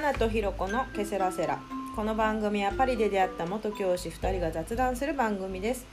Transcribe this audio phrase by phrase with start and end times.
[0.00, 1.58] 花とひろこのケセラセラ。
[1.96, 5.86] この番組はパリで出会った元教師2人が雑談する番組です。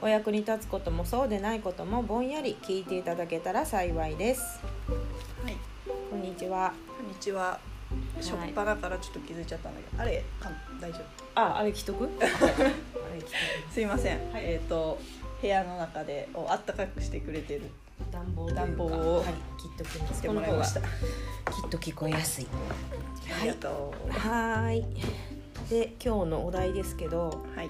[0.00, 4.60] お役に立つこともそうでないこともぼんやり聞いていただけたら幸いです。
[5.42, 5.56] はい、
[6.08, 6.72] こんにちは。
[6.96, 7.58] こんにちは。
[8.20, 11.02] いしょっぱなからちょっと気づいちゃったんだけど、あれ、か大丈夫？
[11.34, 12.04] ああれ着とく？
[12.22, 13.28] あれ着と
[13.70, 13.72] く。
[13.72, 14.20] すいません。
[14.36, 15.00] えっ、と
[15.42, 17.62] 部屋の中でをあったかくしてくれてる。
[18.12, 19.24] 暖房暖房をはい、
[19.60, 20.80] 切っときますしてもらいました。
[20.80, 21.08] この方が
[21.50, 22.46] きっと聞こえやすい
[23.40, 24.10] ありがとう。
[24.10, 24.84] はーい
[25.68, 27.68] で今日のお題ですけど、はい。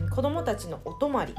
[0.00, 1.34] うん、子供たちのお泊まり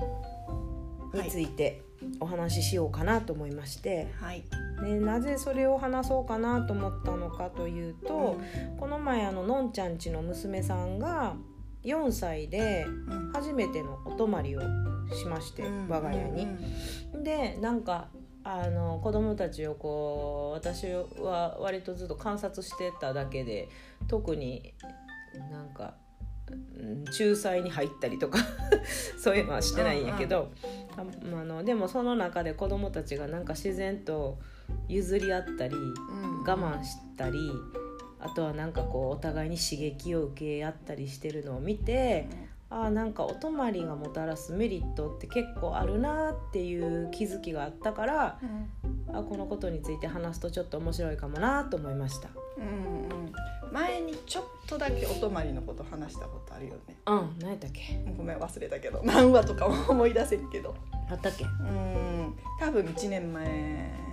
[1.13, 1.81] について
[2.19, 4.43] お話ししようかなと思いまして、はい。
[4.83, 8.39] でなぜそれを話そうかなと思ったのかというと、
[8.79, 11.35] この前あののんちゃんちの娘さんが
[11.83, 14.61] 4歳でうん初めてのお泊まりを
[15.11, 16.47] しまして、うん我が家に。
[17.23, 18.09] でなんか
[18.47, 20.85] あの子供たちをこう私
[21.21, 23.67] は割とずっと観察してただけで
[24.07, 24.73] 特に
[25.51, 25.95] なんか
[26.49, 28.39] うん仲裁に入ったりとか
[29.19, 30.49] そういうのはしてないんやけど、
[30.95, 34.37] ああのでもその中で子供たちがなんか自然と
[34.87, 36.37] 譲り合ったりうん。
[36.47, 37.37] 我慢したり
[38.19, 42.27] あとはなんかこうお互いに刺激を受け合ったりしてるのを見て
[42.69, 52.27] あーなんかお泊まりがもたらすメリットって結構あるなっていう気づきがあったからうんあこのことについて話すとちょっと面白いかもなと思いました。
[52.57, 53.31] うんうん。
[53.71, 56.97] 前にちょっとだけお泊まりのこと話したことあるよね。
[57.05, 58.03] うん、何やったっけ？
[58.17, 60.75] ごめん忘れたけど、 何話とかも思い出せるけど。
[61.09, 61.45] あったっけ？
[61.45, 62.35] うん。
[62.59, 64.06] 多分一年前。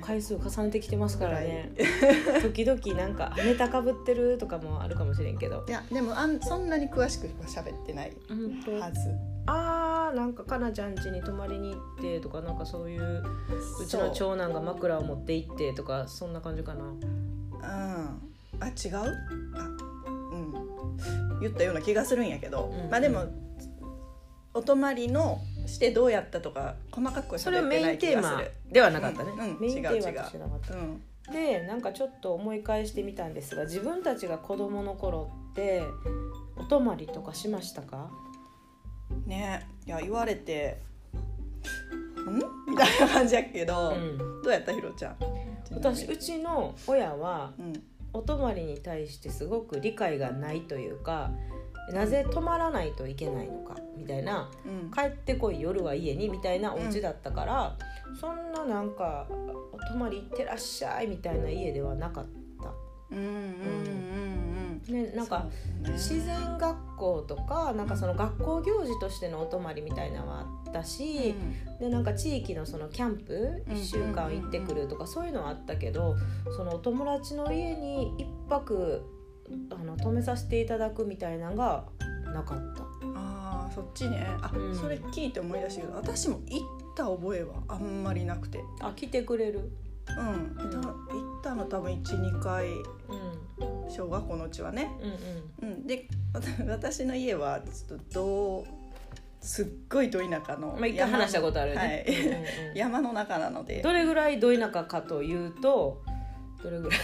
[0.00, 1.72] 回数重ねてきてますからね。
[2.42, 5.64] 時々なんかネタかぶってるとかもあるかもしれんけど。
[5.68, 8.72] いやでもあんそんなに詳しくは喋ってないうんと。
[8.72, 9.10] はず。
[9.46, 13.22] あーなんかかなちゃん家に泊まりに行ってとかなんかそういう
[13.82, 16.84] うちの長男が枕を持って行ってとかそんな感じかな。
[16.84, 17.00] うん、
[17.62, 18.96] あ違う？
[18.96, 19.68] あ
[20.32, 21.40] うん。
[21.40, 22.90] 言ったような気がするんやけど、うん。
[22.90, 23.24] まあでも
[24.54, 25.38] お泊まりの
[25.68, 28.42] してどうやったとか細かくはそれはメインテーマ。
[28.72, 29.38] ではなかったね、うん。
[29.38, 29.90] うんメインテーマ
[30.22, 30.74] としてなかった。
[30.74, 31.02] うん。
[31.30, 35.82] でなんかちょっと思い返してみたんですが自分たちが子供の頃って
[36.56, 38.10] お泊まりとかしましたか？
[39.26, 39.68] ね。
[39.86, 40.78] いや言われて
[42.28, 42.36] 「ん?」
[42.70, 44.18] みたいな感じやけど、うん。
[44.42, 45.16] どうやったひろちゃん？
[45.70, 47.72] 私うちの親はうん。
[48.14, 51.30] お泊まりに対してすごく理解がないというか
[51.92, 54.90] なぜ泊まらないといけないのかみたいなうん。
[54.90, 57.76] 帰ってこい夜は家にみたいなお家だったから、
[58.20, 59.26] そんななんか
[59.72, 62.28] お泊まり行ってらっしゃいみたいな家ではなかった。
[63.10, 65.46] うんうんうんうんね、なんか
[65.82, 71.34] 自然学校とかなんかその学校行事としてのお泊まりみたいなのはあったし、
[71.80, 73.74] でなんか地域のそのキャンプうん。
[73.74, 76.16] 1週間行ってくるとかそういうのはあったけど
[76.56, 79.02] そのお友達の家に1泊
[79.70, 81.84] あの泊めさせていただくみたいなのが
[82.32, 82.82] なかった。
[83.14, 84.26] ああそっちね。
[84.42, 84.76] あ、うん。
[84.76, 86.66] それ聞いて思い出したけど私も行っ
[86.96, 88.60] た覚えはあんまりなくて。
[88.80, 89.70] あ来てくれる、
[90.08, 90.28] うん、
[90.62, 90.70] うん。
[90.70, 92.68] た行ったの多分12回。
[93.58, 94.90] うん、小学校のうちはね、
[95.62, 98.64] うんうん、でわた 私の家はちょっとどう
[99.40, 102.04] すっごいど田舎のまあ一回話したことあるよね。
[102.06, 102.16] はい。
[102.16, 102.44] うんうんうん。
[102.76, 103.82] 山の中なので。
[103.82, 106.02] どれぐらいど田舎かというと
[106.62, 106.98] どれぐらい、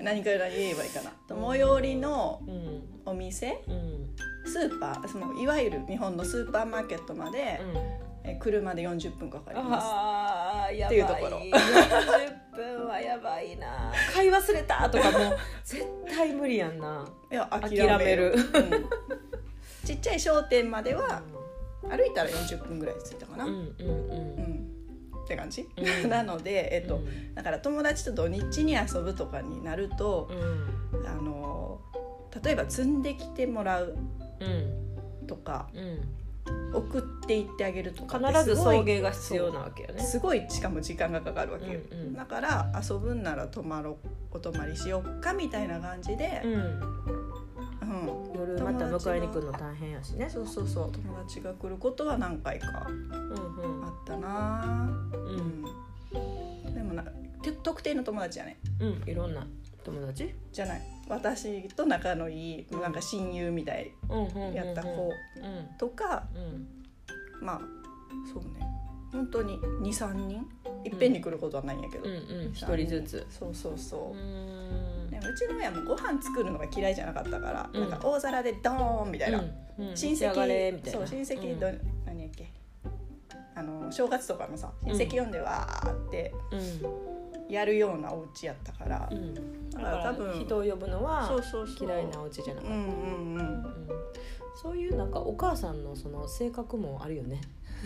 [0.00, 1.12] 何から言えばいいかな。
[1.28, 4.14] 最寄りのうんお店うん。
[4.46, 7.60] スーパーそのいわゆる日本のスーパーマーケットまで、
[8.24, 9.86] うん、え車で40分かかります。
[10.86, 11.38] っていうところ。
[11.38, 13.92] 40分はやばいな。
[14.14, 15.18] 買い忘れたとかも。
[15.18, 17.06] う絶対無理やんな。
[17.30, 18.34] いや諦める。
[18.34, 18.88] うん。
[19.86, 21.22] ちっちゃい商店までは
[21.82, 24.10] 歩いたら40分ぐらい着いたかな、ううんんうん。
[24.10, 24.77] うん
[25.28, 26.08] って感じ、うん。
[26.08, 27.34] なので、えっとうん。
[27.34, 31.06] だから友達と土日に遊ぶとかになるとう、ん。
[31.06, 31.80] あの
[32.42, 33.96] 例えば積んできてもらう
[34.40, 34.44] う
[35.24, 35.26] ん。
[35.26, 36.00] とかうん。
[36.72, 40.02] 送っていってあげるとか必ず送迎が必要なわけよね。
[40.02, 42.14] すごいしかも時間がかかるわけよ、うんうん。
[42.14, 46.42] だから遊ぶんなら泊まろうお泊まりしよっかみたいな感じで、
[47.88, 48.00] うん。
[48.00, 50.28] うん夜また迎えに来るの大変やしね。
[50.30, 50.92] そうそうそう。
[50.92, 54.88] 友達が来ることは何回かあったな。
[55.12, 55.64] ううん。
[56.70, 57.02] んでもな
[57.42, 58.58] て特定の友達やね。
[58.80, 59.02] うん。
[59.10, 59.46] いろんな
[59.84, 60.34] 友達？
[60.52, 60.82] じゃない。
[61.08, 63.90] 私と仲のいいなんか親友みたい
[64.54, 65.76] やった子うん。
[65.78, 66.68] とか、うん。
[67.40, 67.60] まあ
[68.32, 68.77] そうね
[69.12, 70.46] 本当に23人？
[70.84, 72.52] いっぺんに来ることはないんやけど、うんうん。
[72.52, 72.86] 一三人。
[72.86, 73.26] ずつ。
[73.30, 74.16] そうそうそう。
[74.16, 75.10] う、ん。
[75.10, 77.90] でもうちの親もご飯作るのが嫌いじゃなかったから、うん。
[77.90, 79.42] なんか大皿でドーンみたいな、う
[79.82, 79.88] ん。
[79.88, 79.96] うん。
[79.96, 81.60] 親戚そう親戚うん。
[81.60, 81.66] ど、
[82.06, 82.48] 何やっけ？
[83.54, 87.52] あの正月とかのさ親戚呼んでわーってうん。
[87.52, 89.40] やるようなお家やったから、うん、だ
[89.80, 91.88] だかからら多分人を呼ぶのはそうそうそう。
[91.88, 97.40] 嫌いなお家じゃなかった、そういうなんかお母さんのその性格もあるよね。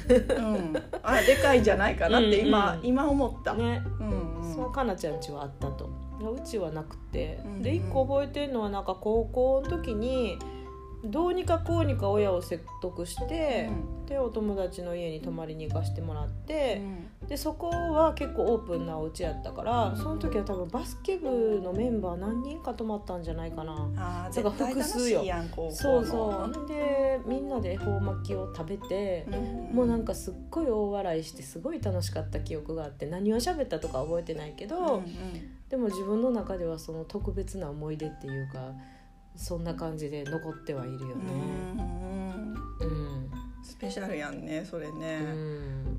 [0.09, 0.55] うん。
[0.55, 2.87] うんあでかいんじゃないかなって今、うんうん。
[2.87, 4.55] 今思った、ね、うんうん。
[4.55, 5.91] そうかなちゃんちはあったと。
[6.31, 10.39] うちはなくて、うんで一個覚えてるのはなんか高校の時に
[11.05, 13.71] どうにかこうにか親を説得して、
[14.07, 16.81] でお友達の家に泊まりに行かしてもらって、
[17.27, 19.97] でそこは結構オープンなお家やったから、うん。
[19.97, 24.31] その時は多分バスケ部のメンバー何人か泊まったんじゃないかな。
[24.33, 25.25] だから複数よ。
[25.71, 26.69] そうそう。
[26.69, 29.77] でみんなで恵方巻きを食べて、うん。
[29.77, 35.05] もうなんかすっごい大笑いしてすごい楽しかった記憶があって何を喋ったとか覚えてないけど、うんうん。
[35.69, 38.73] でも自分の中ではその特別な思い出っていうか
[39.37, 41.15] そんな感じで残ってはいるよね。
[42.81, 42.87] うん。
[42.87, 43.31] うん。
[43.65, 45.99] スペシャルやんねそれうね、ん。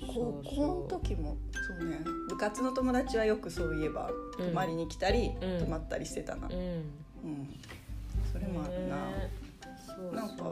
[0.00, 1.36] 高校の時も
[1.78, 2.00] そうね。
[2.28, 4.46] 部活の友達はよくそういえばうん。
[4.48, 5.58] 泊まりに来たり、うん。
[5.64, 6.54] 泊まったりしてたな、うん。
[6.54, 6.82] うん。
[8.32, 9.30] それもあるな、ね
[9.86, 10.14] そうそう。
[10.14, 10.44] なんか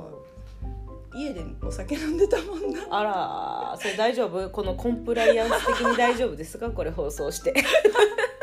[1.16, 2.80] 家でお酒飲んでたもんな。
[2.90, 4.50] あらそれ大丈夫？
[4.50, 6.70] このコンプライアンス的に大丈夫ですか？
[6.70, 7.54] これ放送して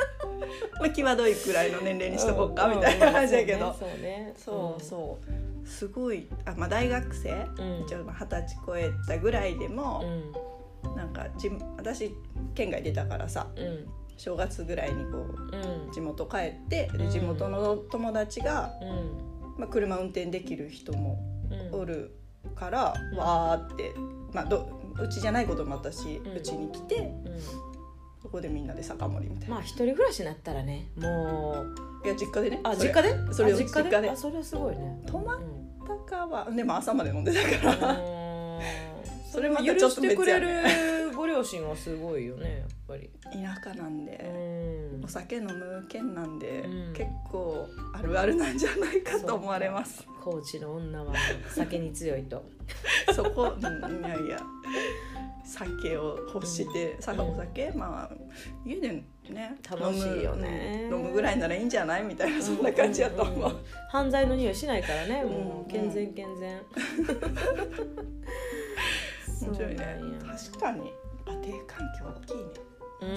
[0.79, 5.67] まあ際どいくらいの年齢にしとこうかみたいな感じやけど、そうねそうそう。
[5.67, 7.83] すごいあ、まあ、大学生うん。
[7.85, 10.01] 一応まあ二十歳超えたぐらいでも
[10.83, 10.95] う、ん。
[10.95, 12.15] なんかじ私
[12.55, 13.87] 県外出たからさうん。
[14.17, 15.17] 正月ぐらいにこ
[15.89, 19.59] う地元帰って地元の友達が、うん。
[19.59, 21.19] まあ、車運転できる人も
[21.71, 21.79] うん。
[21.81, 22.17] おる
[22.55, 23.17] から、うん。
[23.17, 23.93] わーって、
[24.33, 27.11] まあ、どうちじゃないこともあったしうち、に来て
[28.31, 31.63] こでみんなで酒盛りみたいな、まあ一人暮らしになったらねも
[32.03, 32.61] ういや実家でね。
[32.63, 33.33] あ実家で？
[33.33, 33.55] それを。
[33.55, 34.09] あ実家で。
[34.09, 35.01] あそれはすごいね。
[35.05, 35.61] 泊まっうん。
[35.81, 37.97] たかはでも朝まで飲んでたから、
[39.31, 40.61] それまたちょ許っとしてくれ別やる
[41.00, 41.00] ご
[41.41, 43.09] 両親はすごいよねやっぱり。
[43.23, 45.05] 田舎なんで、うん。
[45.05, 46.93] お酒飲む県なんで、うん。
[46.93, 50.05] 結構あるあるなんじゃないかと思われます。
[50.23, 51.15] 高知の女は
[51.49, 52.43] 酒に強いと。
[53.15, 54.39] そこ、うん、いやいや。
[55.43, 57.01] 酒を欲して、うん。
[57.01, 58.15] さお酒まあ
[58.63, 60.87] 家でね楽しいよね。
[60.91, 63.59] 飲むぐらいならいいんじゃないみたいなそんな感じやと思う、んんん。
[63.89, 66.61] 犯罪の匂いしないからねもう健全健全。
[69.41, 69.97] 面白いね。
[70.51, 72.43] 確かに家庭環境大きいね
[73.01, 73.09] うん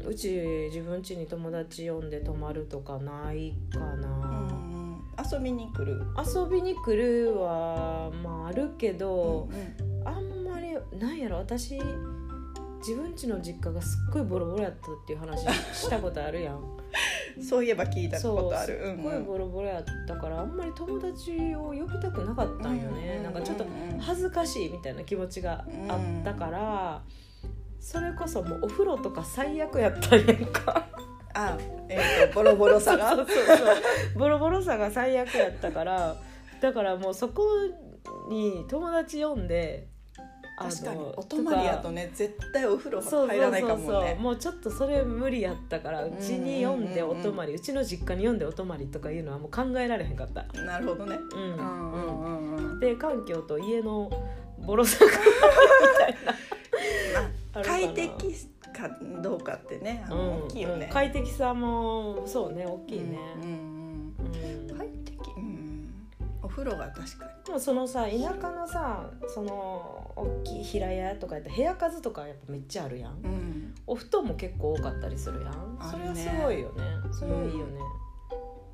[0.00, 0.30] うん、うち
[0.72, 4.70] 自分家に友達呼んで泊まるとかないかな、うん
[5.32, 11.78] 遊びに来る、遊びに来るはまああるけど、うんあんまりなんやろ私
[12.78, 15.42] 自分家の実家がすっごいボロボロやったっていう話
[15.74, 16.79] したことあるやん
[17.42, 18.66] そういえば聞いたことある。
[18.66, 19.18] すっごいうん。
[19.18, 27.02] うんボロボロやったからあんまり友達を呼びたくなかったんよね、うんなんかちょっとうんうん恥ずかしいみたいな気持ちがあったから、
[27.78, 30.86] それこそもうお風呂とか最悪やったんやんか。
[31.32, 31.56] あ
[31.88, 33.10] えっ、とボロボロさが？
[33.16, 34.18] そうそう。
[34.18, 36.16] ボロボロさが最悪やったから
[36.60, 37.44] だからもうそこ
[38.28, 39.86] に友達呼んで
[40.60, 47.16] 確かにお泊まりやとね絶対お風呂そう入らないかそうそうもねもうちょっとそれ無理やったからうちに呼んでうんうんうん。
[47.16, 50.44] うんお泊まりうちの実家に呼んでお泊まりとかいうのはもう考えられへんかった。
[50.62, 51.16] なるほどね。
[51.32, 52.80] うんうんうんうんうん。
[52.80, 54.10] で環境と家の
[54.66, 55.16] ボロさがみ
[55.98, 56.34] たいな。
[57.64, 58.10] 快適
[58.72, 58.88] か
[59.22, 60.92] どうかってね大きいよね、うん。
[60.92, 63.50] 快適さもそうね大きいね、うんうん
[64.18, 64.76] うんうん。
[64.78, 65.30] 快適？
[65.36, 65.90] うん。
[66.42, 73.22] お風呂が確かでもそのさ田舎のさその大きい平屋とかやったら部屋数とかやっぱめっちゃあるやん。
[73.22, 73.74] にうん。
[73.86, 75.78] お布団も結構多かったりするやん。
[75.90, 76.84] それはすごいよね。
[77.12, 77.80] それはいいよね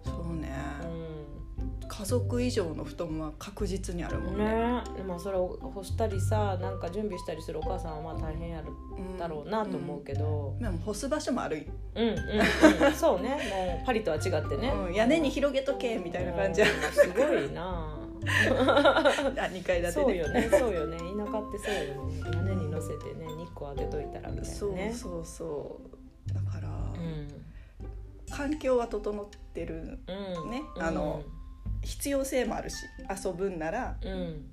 [0.05, 0.53] そうね、
[0.85, 4.45] う家族以上の布団は確実にあるもんんね。
[4.45, 4.83] ね。
[4.97, 10.57] でもそれを干したりさなんか準備したりするお母さんはまあ大変やるうんだろうなと思うけど。
[10.61, 13.31] でも干す場所もある、うんうん、うん、そうね。
[13.31, 16.67] もうパリとは違ってね、うん、屋根に広げとけみたいな感じや。
[16.69, 16.93] うん。
[16.93, 17.96] すごいな
[18.59, 20.99] あ2階建てそうよねそうよね。
[20.99, 22.21] 田舎ってそうよね。
[22.35, 25.81] 屋根に乗せてね日光当てといたらみたいなそうねそうそ
[26.31, 26.35] う。
[26.35, 27.29] だから、うん。
[28.31, 30.51] 環境は整ってるうん。
[30.51, 31.23] ねあの
[31.83, 32.77] 必要性もあるし
[33.25, 34.51] 遊ぶんならうん。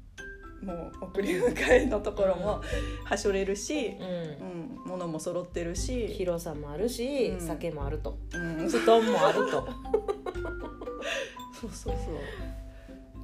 [0.64, 2.62] もう送り迎えのところも
[3.04, 4.06] はしょれるし、うん。
[4.06, 7.42] うん、物も揃ってるし、広さもあるし、うん。
[7.42, 8.18] 酒もあると。
[8.34, 9.68] うん、布団もあると。
[11.60, 12.16] そうそうそう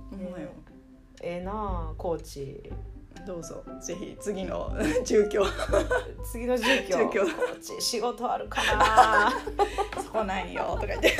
[0.09, 0.31] ほん。
[0.31, 0.49] まよ
[1.21, 2.71] ええなあ高知
[3.25, 3.63] どうぞ。
[3.81, 4.71] ぜひ次の
[5.03, 5.43] 住居。
[6.23, 6.97] 次の住居。
[6.97, 7.21] 住居。
[7.21, 9.31] こっち仕事あるかな。
[10.01, 10.77] そこないよ。
[10.79, 11.07] とか言って。
[11.09, 11.15] ね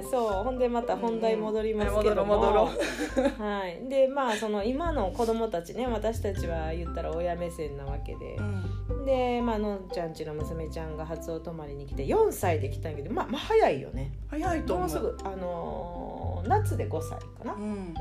[0.00, 0.06] え。
[0.10, 2.70] そうほんでまた本題戻りますけども、うん戻ろ
[3.16, 8.36] う戻はい、でまあその今の子供たちね私たちは言ったら親目線なわけで。
[8.36, 9.04] う、ん。
[9.04, 14.12] でまあのんちゃんちの娘ちゃんが初お泊まりに来て4歳で来たんやけどまあまあ早いよね。
[14.28, 14.88] 早いと思う。
[14.88, 17.54] もうすぐあのー夏で5歳かな。
[17.54, 17.94] うん。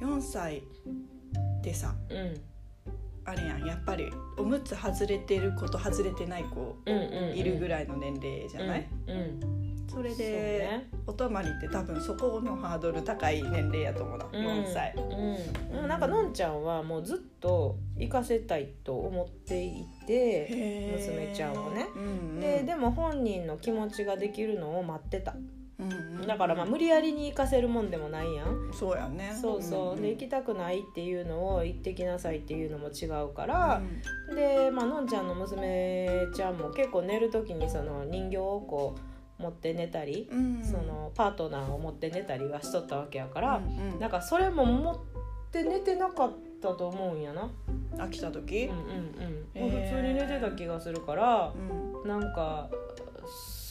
[0.00, 0.18] うん。
[0.18, 0.62] 4歳
[1.62, 2.40] でさうん。
[3.24, 3.64] あれやん。
[3.64, 7.36] やっぱりおむつ外れてる子と外れてない子うんうんうん。
[7.36, 9.62] いるぐらいの年齢じゃない、うん、うん。
[9.88, 10.88] それで、ね。
[11.06, 14.94] お泊まりって多分そこのハードル高い年齢やと思うな、4歳。
[14.96, 21.86] うん、うん、なんかのんちゃんはもうずっと行かせたいと思っていて娘ちゃんをね。
[21.94, 25.34] うんうん、ででも本人の気持ちができるのを待ってた
[25.82, 28.70] うんうんだからまあ無理やりに行かせるもんでもないやん。
[28.72, 29.36] そうやね。
[29.40, 33.82] そうそう、んんで行きたくないっていうのを行ってきなさいっていうのも違うから。
[34.30, 34.36] う、ん。
[34.36, 38.94] で、まあのんちゃんの娘ちゃんも結構寝る時にその人形をこ
[39.38, 40.64] う持って寝たり、うん。
[40.64, 43.98] そのパートナーを持って寝たりはしとったわけやから、うんうん。
[43.98, 44.96] なんかそれも持っ
[45.50, 47.50] て寝てなかったと思うんやな、
[47.96, 48.66] 飽きた時？
[48.66, 48.78] うん
[49.58, 49.70] うんうん。
[49.70, 51.52] 普通に寝てた気がするから
[52.04, 52.08] う、ん。
[52.08, 52.70] なんか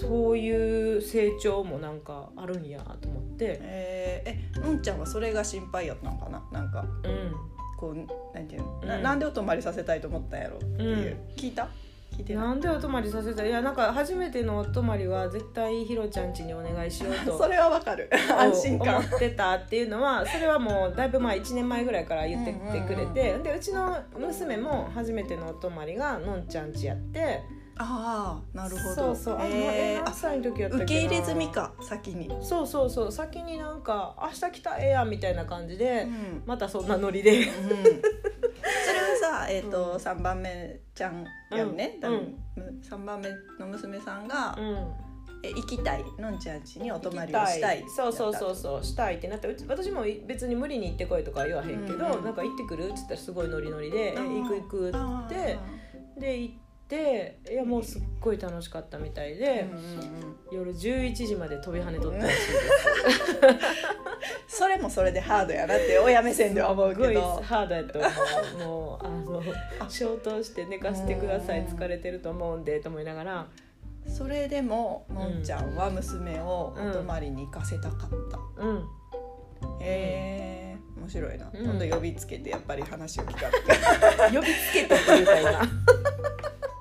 [0.02, 3.60] そういう成長もなんかあるんやと思って。
[3.62, 6.44] えー、えのんちゃんはそれが心配やったのかな？
[6.52, 7.34] なんかうん。
[7.78, 9.04] こうなんていうの、なうん。
[9.04, 10.58] なんでお泊まりさせたいと思ったんやろ？
[10.58, 11.68] っていう、聞いた？
[12.12, 12.44] 聞いてない？
[12.46, 13.50] なんでお泊まりさせたい？
[13.50, 17.38] やなんか初めてのお泊まりは絶対ひろちゃん家にお願いしようと。
[17.42, 18.10] それはわかる。
[18.38, 18.98] 安心感。
[18.98, 27.42] 思ってたっていうのはそれはもうだいぶ前1年前ぐらいから言ってきてくれて、でうちの娘も初めてのお泊まりがのんちゃん家やって
[27.78, 28.96] ああなるほど。
[28.96, 36.44] そうそうあ、ええー何歳の時やった受け入れ済みか先に、そうそうそう先になんか明日来たらええやんみたいな感じで、うん。
[36.46, 37.40] またそんなノリで。
[37.40, 38.02] うん、それは
[39.22, 39.96] さ、えーとうん。
[39.96, 42.02] 3番目ちゃんやんね、うん。
[42.02, 42.38] 多分
[42.84, 44.94] 3番目の娘さんが、うん。
[45.44, 52.12] え行きたいのんちゃん家にお泊まりをしたいそうそうそうそうしたいってなってうち私も別に無理に行ってこいとかは言わへんけど、うん。
[52.18, 52.90] うんなんか行ってくる？
[52.90, 54.44] っつったらすごいノリノリで「えあー。
[54.44, 54.90] 行く行く」
[55.26, 55.58] って
[56.20, 56.56] で行っ
[56.92, 59.66] ていやもうすっごい楽しかったみたいで、
[60.52, 62.34] 夜11時まで飛び跳ねとったらしいで
[64.48, 64.58] す。
[64.60, 68.08] それもそれでハードやなって親目線では思うすごいけどハードやと思
[68.66, 68.68] う。
[68.68, 69.42] もうあの
[69.90, 71.68] 消灯して寝かしてくださいうん。
[71.68, 73.48] 疲れてると思うんでと思いながら。
[74.06, 78.78] それでものんちゃんは娘をお泊まりに行かせたかった、うん。
[79.80, 81.64] へえ面白いな、うん。
[81.64, 83.52] 今度呼びつけてやっぱり話を聞かれ
[84.30, 84.36] て。
[84.36, 85.62] 呼びつけたってみたいな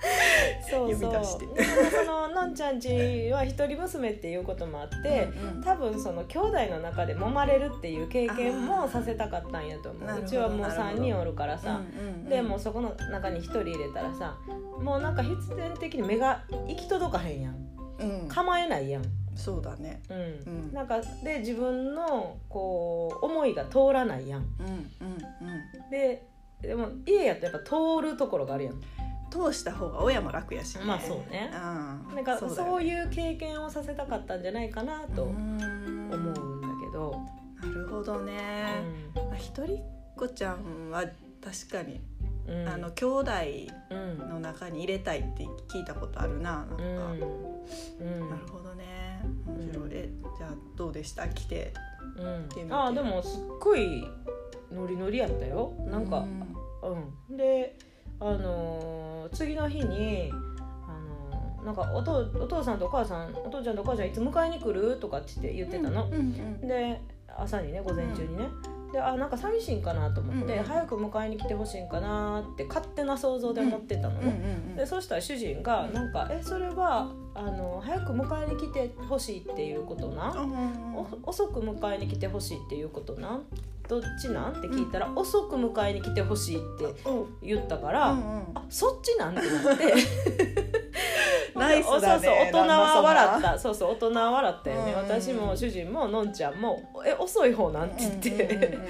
[0.71, 1.25] そうそう。
[1.25, 5.29] そののんちゃんちは一人娘っていうこともあって、
[5.65, 10.21] 多分その兄弟の中で揉まれるっていう経験もさせたかったんやと思う。
[10.21, 11.81] うちはもうなるほど3人おるからさ、
[12.29, 14.39] でもうそこの中に1人入れたらさ
[14.81, 17.55] もうなんか必然的に目が行き届かへんやん。
[17.99, 18.29] うん。
[18.29, 19.03] 構えないやん、
[19.35, 20.03] そうだね。
[20.09, 20.17] うん。
[20.19, 20.21] う
[20.71, 20.73] ん。
[20.73, 24.41] なんかで自分のこう思いが通らないやん。
[24.41, 25.49] うんうん
[25.85, 25.91] うん。
[25.91, 26.27] で
[26.63, 28.81] でも家やとやっぱ通るところがあるやん
[29.31, 30.85] 通した方が親も楽やしね。
[30.85, 31.51] まあそうね。
[31.53, 32.15] うん。
[32.15, 32.87] なんかそうだよね。
[32.87, 37.15] いう経験をさせたかったんじゃないかなとう思んうんだけど、
[37.63, 38.83] なるほどね、
[39.15, 39.79] まあ一人っ
[40.17, 41.05] 子ちゃんは
[41.43, 42.01] 確かに、
[42.47, 42.69] うん。
[42.69, 43.33] あの兄弟
[43.91, 44.19] うん。
[44.19, 47.21] の中に入れたいって聞いたことあるななんか、うん。
[48.01, 48.31] うん。
[48.31, 49.23] なるほどね。
[49.47, 51.29] 面白い、えじゃあどうでした？
[51.29, 51.73] 来て。
[52.17, 52.49] うん。
[52.49, 52.75] てみて。
[52.75, 54.07] ああでもすっごい
[54.73, 55.73] ノリノリやったよ。
[55.87, 56.25] なんか
[57.29, 57.77] うん、で
[58.21, 60.35] あのー次の日にあ
[61.33, 67.01] のーなんかお父お父さんとお母さんお父ちゃんとお母ちゃんいつ迎えに来るとかって言ってたの、うんうんで
[67.39, 68.49] 朝にね午前中にね、
[68.93, 74.77] であなんか寂しいんかなと思って、うん早く迎えに来てほしいんかなって勝手な想像で思ってたのうんうんね、うん。
[74.77, 83.37] でそしたら主人がなんか「えそれはあの早く迎えに来てほしいっていうことな、うんお遅く迎えに来てほしいっていうことな？
[83.37, 83.45] ん
[83.91, 88.43] どっちなん?」って聞いたら、遅く迎えに来てほしいってお言ったから、うんうん。
[88.55, 89.95] あそっちなんてなって。
[91.55, 92.01] ナイスだね。
[92.01, 95.21] そうそう大人は笑っ旦たそうそう大人は笑ったよね、うんうんうん。
[95.21, 98.89] 私も主人ものんちゃんも「え遅い方なん?」て言って、うんうんうんうん。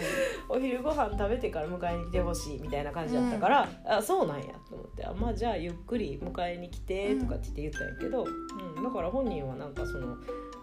[0.56, 10.16] お昼ご飯食べてから迎えに来てほしいみたいな感じだったから、あそうなんやと思ってあまあじゃあゆっくり迎えに来てとかって言って言ったんやけど、うんだから本人はなんかその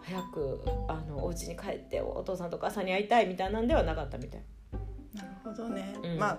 [0.07, 4.41] 早くあのお家に帰ってお父さんとお母さんに会いたいみたいなんではなかったみたい。
[5.13, 6.17] なるほどね、うん。
[6.17, 6.37] まあ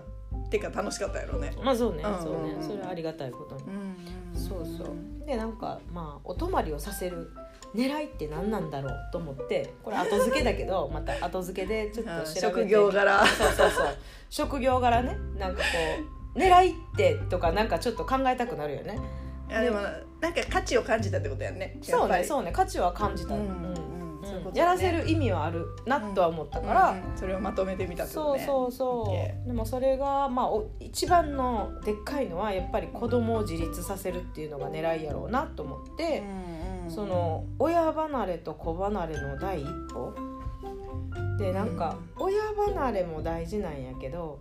[0.51, 1.53] てか楽しかったやろね。
[1.63, 2.23] まあそうね、うん。
[2.23, 2.53] そうね。
[2.53, 2.63] うん。
[2.63, 3.57] それはありがたいこと。
[3.57, 3.97] にうん。
[4.35, 5.27] そうそう。
[5.27, 7.31] でなんかまあお泊まりをさせる
[7.75, 13.27] 狙いって何なんだろうと思ってこれ後付けだけど また後付けでちょっと調べて職業柄。
[13.27, 13.87] そうそうそう。
[14.31, 15.19] 職業柄ね。
[15.37, 15.65] なんかこ
[16.35, 18.99] う狙いってとかなんかちょっと考えたくなるよね
[19.49, 19.81] いやでも
[20.21, 21.79] なんか価値を感じたってことやんね。
[21.83, 22.53] そうねうそうね。
[22.53, 23.89] 価値は感じた、うんうん
[24.55, 28.45] やらせる意味はあるなとは思ったから、うんそれをまとめてみたってことね。
[28.45, 29.47] そうそうそう。
[29.47, 36.23] でもそれがまあお一番のでっかいのはやっぱり子供を自立させるっていうのが狙いやろうなと思って、
[36.89, 40.15] その親離れと子離れの第一歩。
[41.39, 42.43] でなんか親
[42.75, 44.41] 離れも大事なんやけど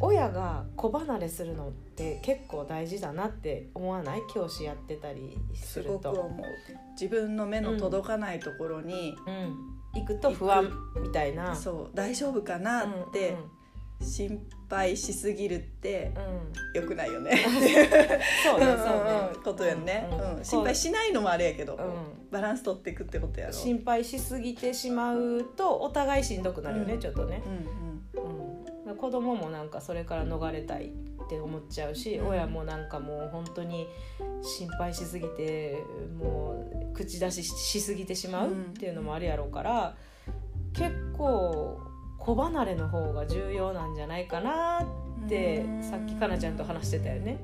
[0.00, 4.20] 親が子離れするのって結構大事だなって思わない？
[4.32, 6.30] 教師やってたりすすると。
[6.92, 11.54] 自分の目の届かないところに、うん、行くと不安みたいな。
[11.54, 11.96] そう。
[11.96, 13.36] 大丈夫かなって
[14.00, 16.22] 心配しすぎるってうん。
[16.22, 16.30] うん。
[16.30, 16.38] うん
[16.74, 17.36] 良くないよね。
[17.36, 17.64] そうね
[18.44, 18.76] そうね。
[19.32, 20.36] うんうんことやんね、うん。
[20.36, 20.44] うん。
[20.44, 22.30] 心配しないのもあれやけど、うん。
[22.30, 23.52] バランス取っていくってことやろ。
[23.52, 27.00] 心配しすぎてしまうとお互いしんどくなるよね、うん。
[27.00, 27.42] ちょっとね、
[28.14, 28.22] うん。
[28.22, 28.57] うん、
[28.94, 32.28] 子供もなんかそれから逃れたいって思っちゃうし、うん。
[32.28, 33.86] 親もなんかもう本当に
[34.42, 35.82] 心配しすぎて
[36.18, 39.96] もう口出ししすぎてしまうっていうのもあるやろうから、
[40.72, 41.80] 結構
[42.18, 45.26] 子離れの方が重要なんじゃないかなうん。
[45.26, 47.38] ってさっきかなちゃんと話してたよね。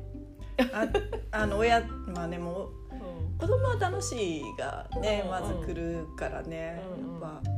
[0.72, 0.86] あ
[1.32, 1.82] あの親
[2.14, 3.38] まあでもうん。
[3.38, 5.30] 子供は楽しいがね、うん。
[5.30, 7.20] まず来るからね、うんうん。
[7.20, 7.53] やっぱ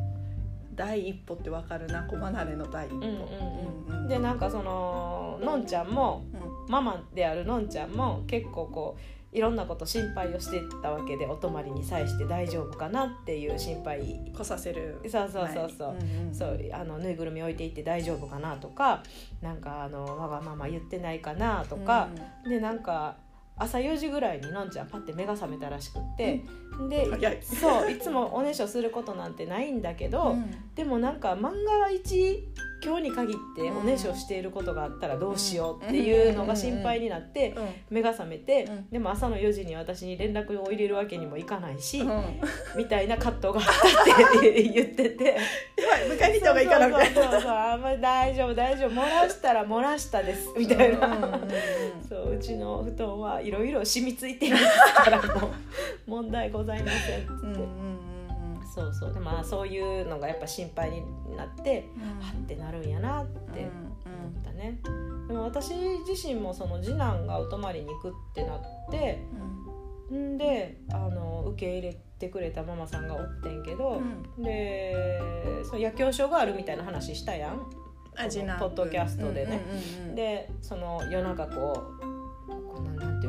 [0.77, 2.97] 第一歩ってわかるな子離れの第一歩。
[2.97, 4.01] うんうんうん。
[4.01, 6.37] うんでなんかそののんちゃんもう
[6.69, 6.71] ん。
[6.71, 14.33] ママであるのんちゃんも結構こういろんなこと心配をしてたわけでお泊まりに際して大丈夫かなっていう心配。
[14.35, 14.99] 来させる。
[15.09, 15.97] そうそうそうそう、はい。
[15.99, 19.03] んんそうあのぬいぐるみ置いていって大丈夫かなとか
[19.43, 22.09] なんかあのわがまま言ってないかなとか、
[22.49, 23.17] でなんか
[23.59, 26.43] 朝4時ぐらいにのんちゃんパッて目が覚めたらしくって、
[26.89, 27.43] で早い。
[27.43, 32.47] そういつもおねしょすることなんてないんだけど、うんでもなんか万が一
[32.85, 38.91] 今日に限っておねしょしていることがあったらどうしようっていうのが心配になってうん目が覚めて、うん。
[38.91, 42.23] でも朝の4時に私に連絡を入れるわけにもいかないし、うん。
[42.77, 43.65] みたいな葛藤があっ
[44.33, 45.37] たって言ってて。
[45.77, 47.13] 迎えに行った方がいいかなみたい
[47.73, 51.41] あんまり大丈夫大丈夫漏らしたら漏らしたですみたいな、
[52.09, 55.51] そううちの布団はいろいろ染みついていますからもう
[56.07, 57.61] 問題ございませんって、
[58.77, 59.13] そうそう。
[59.13, 61.03] でまあそういうのがやっぱ心配に
[61.37, 62.03] なって、うん。
[62.21, 63.69] はってなるんやなって
[64.05, 64.79] 思ったね、
[65.27, 65.75] でも私
[66.07, 68.61] 自身もその次男がお泊まりに行くってなっ
[68.91, 69.23] て
[70.15, 70.39] ん。
[70.39, 74.01] であの受け入れてくれたママさんがおってんけど、
[74.39, 77.59] でその夜教所があるみたいな話したやん。
[78.17, 79.65] ポッドキャストでね。
[79.99, 80.15] うんうんうん。
[80.15, 82.16] でその夜中こう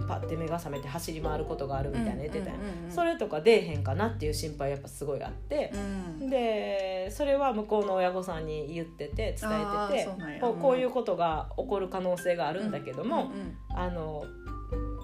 [0.07, 5.71] パッて目が覚めて走り回ることがあるみたいな言ってたやん,、それとか出えへんかなっていう心配やっぱすごいあって、
[6.19, 6.29] うん。
[6.29, 9.49] でそれは向こうの親御さんに言ってて伝
[9.91, 13.31] えててこうこういうことが起こる可能性があるんだけども、
[13.69, 14.25] あの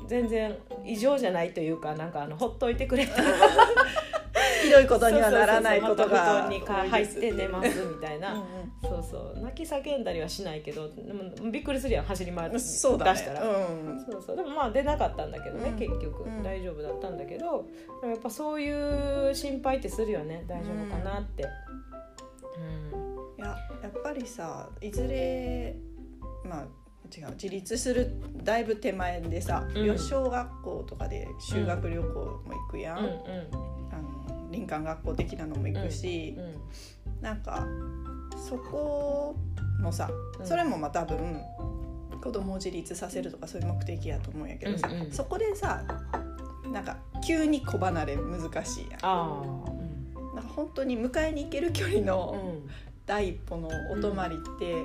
[0.08, 3.22] 全然異常じゃないというかなんかあのほっといてくれた。
[3.22, 3.30] ら
[4.64, 6.50] ひどいことにはならないことが
[6.90, 8.46] 入って寝ますみたいな、うんうん。
[8.82, 13.12] そうそう泣き叫んだりはしないけどでもびっくりするやん走り回りそうだね。
[13.14, 15.76] 出したら、うんそうそうでもまあ出なかったんだけどね、うん。
[15.78, 16.44] 結局、うん。
[16.44, 17.68] 大丈夫だったんだけど。
[18.04, 21.46] やっぱそういう心配ってするよね大丈夫かなって。
[22.58, 23.40] うん。
[23.40, 25.76] いややっぱりさいずれ
[26.46, 26.66] まあ
[27.16, 28.12] 違う自立する
[28.44, 29.98] だいぶ手前でさ、うん。
[29.98, 33.06] 小学校とかで修学旅行も行くやん、うん。
[33.92, 37.68] あの林間学校的なのも行くしう、んなんか
[38.38, 39.36] そこ
[39.82, 40.46] もさうん。
[40.46, 41.42] それもまあ多分
[42.22, 45.12] 子供を自立させるとかそういう目的やと思うんやけどさ、うんうん。
[45.12, 45.84] そこでさ
[46.72, 49.00] なんか急に子離れ難しいやん。
[50.36, 52.70] なんか本当に迎えに行ける距離のうん。
[53.06, 54.76] 第一歩のお泊まりって、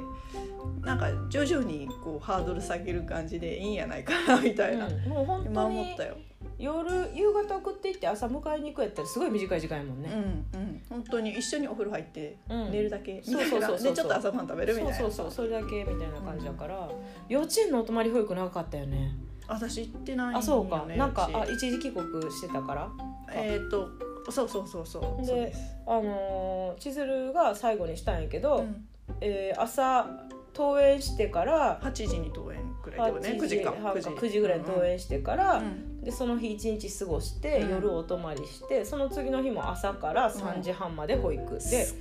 [0.81, 5.09] なんか徐々にこうハードル下げる感じでいいんやないかなみたいな、うん。
[5.09, 6.16] もう本今当に思ったよ。
[6.59, 10.11] 夜夕方送っていって朝迎えに行くやったらすごい短い時間やもんうんね。
[10.55, 10.83] うん。
[10.90, 12.71] 本当に一緒にお風呂入ってうん。
[12.73, 13.40] 寝るだけうたいな。
[13.40, 14.97] そうそうそうでちょっと朝ごはん食べるみたいな。
[14.99, 16.88] そうそうそうそれだけみたいな感じだから、
[17.29, 19.12] 幼稚園のお泊まり保育長かったよね。
[19.47, 22.90] 私行ってないねあそうか、なんかあ一時帰国してたから？
[23.33, 23.88] えっ、と
[24.31, 25.21] そうそうそうそう。
[25.23, 28.85] でそうです、あのー千鶴が最後にしたんやけど、うん、
[29.21, 30.07] えー朝
[30.55, 33.73] 登園してから8時に登園くらいでね9時か。
[33.81, 34.09] 半9時。
[34.11, 37.71] 9時ぐらいに登園してから、うんでその日一日過ごして、うん。
[37.71, 41.53] 夜お泊まりしてその次の日も朝から3時半まで保育。
[41.53, 41.97] で、す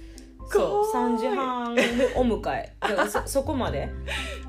[0.49, 0.93] そうごい。
[0.93, 1.75] 3時半お
[2.25, 2.73] 迎え。
[3.11, 3.89] そそこまで。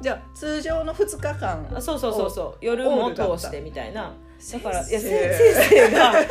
[0.01, 2.57] じゃあ通常の2日間あそうそうそうそう。
[2.61, 4.15] 夜も通してみたいな
[4.53, 5.35] だからいや先せ
[5.69, 6.27] 生が先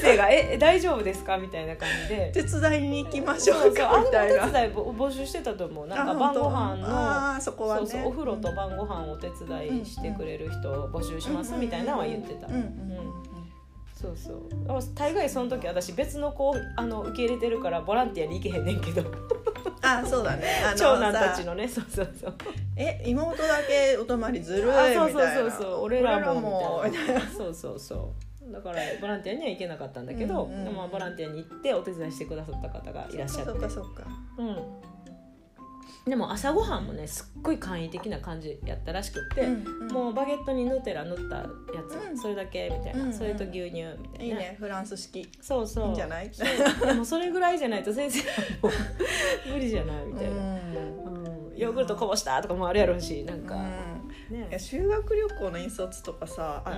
[0.00, 2.30] 生が「え大丈夫ですか?」みたいな感じで。
[2.32, 4.44] 手伝いに行きましょそうかみたいな。
[4.44, 5.86] お手伝いぼ募集してたと思う。
[5.86, 7.86] なんかあ晩ご飯のーそこはね。
[7.86, 12.72] そうそうお風呂と晩ご飯をお手伝いしてくれる人を募集しますみたいなのは言ってた、うんうんうん
[13.94, 14.36] そうそう。
[14.68, 19.02] あ大概その時私別の子あの受け入れてるからボランティアに行けへんねんけど
[19.82, 20.62] あそうだね。
[20.76, 21.68] 長男たちさのね。
[21.68, 22.34] そうそうそう。
[22.76, 25.00] え妹だけお泊まりずるいみあたいな。
[25.02, 25.80] そうそうそうそう。
[25.82, 26.40] 俺らも。
[26.40, 27.20] もみたいな。
[27.28, 28.12] そうそうそ
[28.48, 28.52] う。
[28.52, 33.50] だからボランティアには行けなかったんだけど、うんうんまあボランティアに行ってお手伝いしてくださった方がいらっしゃって。
[33.52, 34.02] そっかそっか。
[34.38, 34.56] うん
[36.06, 39.46] でも朝ごはんもねすっごい簡易的な感じやったらしくって、
[39.92, 41.44] もうバゲットにヌテラ塗ったや
[41.88, 42.18] つ、うん。
[42.18, 43.12] それだけみたいな、うんうん。
[43.14, 45.20] それと牛乳みたいな、いいねフランス式。
[45.20, 45.88] いそうそう。
[45.88, 46.28] いんじゃない？
[46.28, 48.68] でもそれぐらいじゃないと先生はも
[49.48, 51.24] う無理じゃないみたいな、うん。
[51.50, 51.56] うん。
[51.56, 53.54] ヨーグルトこぼしたとかもあるやろうしなんか、
[54.28, 54.58] ね。
[54.58, 56.76] 修学旅行の引率とかさあ,、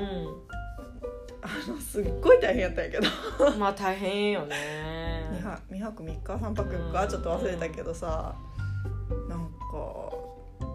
[1.67, 3.57] のすっごい大変やったんやけど。
[3.57, 5.27] んまあ大変よね。
[5.41, 8.07] 2泊2泊3日3泊4日ちょっと忘れたけどさ。
[8.07, 8.54] なんか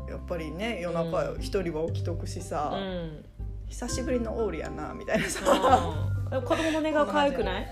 [0.10, 3.26] やっぱりね夜中一人は起きとくしさ、うん。
[3.68, 5.42] 久しぶりのオールやなみたいなさ、
[6.32, 7.68] うん子供の寝顔可愛くない？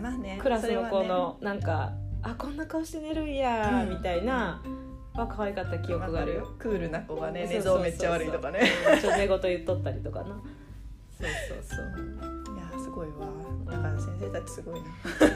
[0.00, 3.90] まあねクラスの子のなんかあこんな顔して寝るんやうん。
[3.90, 4.62] みたいな
[5.14, 6.38] は可愛かった記憶があるよ。
[6.40, 6.54] よ。
[6.58, 8.60] クールな子がね寝相めっちゃ悪いとかね。
[8.92, 10.26] うんちょ寝言言っとったりとかな。
[10.26, 12.54] そうそうそう。
[12.54, 13.26] いやすごいわ。
[13.66, 14.80] だから先生たちすごい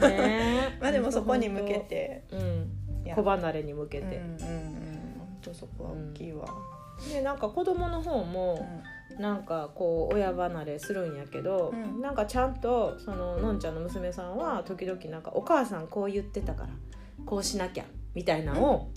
[0.01, 0.09] な。
[0.09, 2.23] ね まあでもそこに向けて。
[2.31, 2.71] うん。
[3.15, 5.00] 子離れに向けうんうんて、うん
[5.43, 6.45] 本当そこは大きいわ、
[7.11, 8.83] でなんか子供の方も
[9.19, 12.01] なんかこう親離れするんやけど、うん。
[12.01, 16.69] なんかちゃんとそののんちゃんの娘さんは時々なんか「お母さんこう言ってたから
[17.25, 18.91] こうしなきゃ」みたいなのを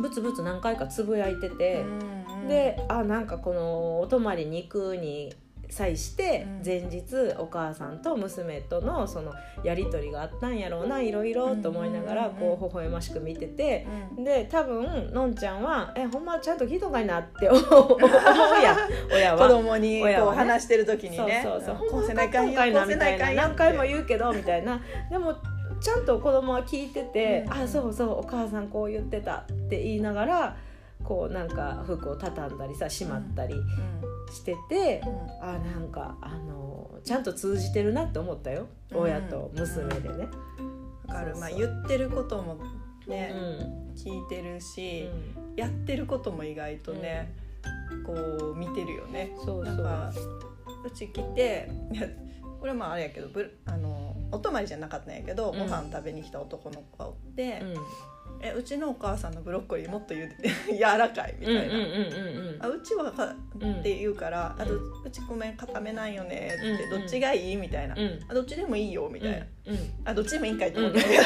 [0.00, 2.48] ブツブツ何回かつぶやいてて、うんうん。
[2.48, 5.34] であなんかこのお泊まりに行くに
[5.70, 6.62] 際してうん。
[6.64, 7.04] 前日
[7.38, 9.32] お母さんと娘とのその
[9.64, 13.86] やり取りがあったんやろうないろいろと思いながらこう微笑ましく見てて。
[14.16, 14.24] うん。
[14.24, 17.62] で多分のんちゃんは「えほんまちゃんと聞いとんかいな」って思う
[18.62, 18.76] やん
[19.12, 19.48] 親は。
[19.48, 21.40] 子供にこう話してる時にね。
[21.42, 24.80] そうそうそう、こうせないかんないかんよ何回も言うけどみたいな。
[25.10, 25.34] でも
[25.80, 27.52] ちゃんと子供は聞いてて「うん。
[27.52, 30.56] あそうそうお母さんこう言ってた」って言いながら
[31.04, 33.54] こうなんか服を畳んだりさしまったり。
[33.54, 35.48] うんしてて、うん。
[35.48, 38.98] あなんかあのちゃんと通じてるなって思ったよ、うん。
[39.00, 40.28] 親と娘でね。
[41.06, 41.36] わかる。
[41.36, 42.58] まあ言ってることも
[43.06, 43.94] うね、ん。
[43.94, 45.54] 聞いてるうし、ん。
[45.56, 47.34] やってることも意外とね、
[48.04, 49.32] こう見てるよね。
[49.36, 49.64] そうそう。
[49.64, 50.12] なんか
[50.84, 52.06] うち来ていや
[52.60, 55.58] これはまああれやけどぶあのお泊まりじゃなかったんやけど、うん。
[55.58, 57.74] ご飯食べに来た男の子がおって、うん
[58.42, 68.20] えうちのお母さんのブロッコリーもっと言うてて柔らかいみたいな、うんうんうんうんあうちはかうんって言うから、あとうんうちごめん固めないよねって、うんうんどっちがいいみたいな、うん。
[68.28, 69.74] あどっちでもいいよみたいな、うん。
[69.74, 69.78] うん。
[70.04, 70.86] あどっちでもいいんかいとうん。
[70.86, 71.22] 思ったけど、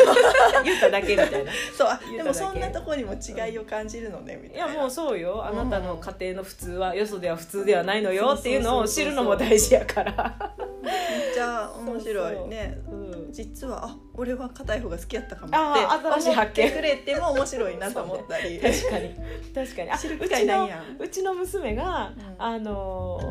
[0.65, 1.53] 言っただけみたいな。
[1.77, 4.73] そうあでもそんなとこにも違いを感じるのねみたいな。
[4.73, 5.45] いやもうそうよ。
[5.47, 10.55] あなたのうん家庭の普通はよそでは普通ではないのよっていうのを知るのも大事やから。
[10.83, 12.79] めっちゃ面白いね。
[12.91, 12.95] う
[13.29, 13.33] ん。
[13.33, 19.15] 実はあ俺は硬い方が好きやったかもってあー新しい発見思ってくれても面白いなと思ったり、 確かに。
[19.55, 19.91] 確かに。
[19.91, 20.97] あ知る機うちの会ないやん。
[20.99, 22.35] うちの娘が、うん。
[22.39, 23.30] あのー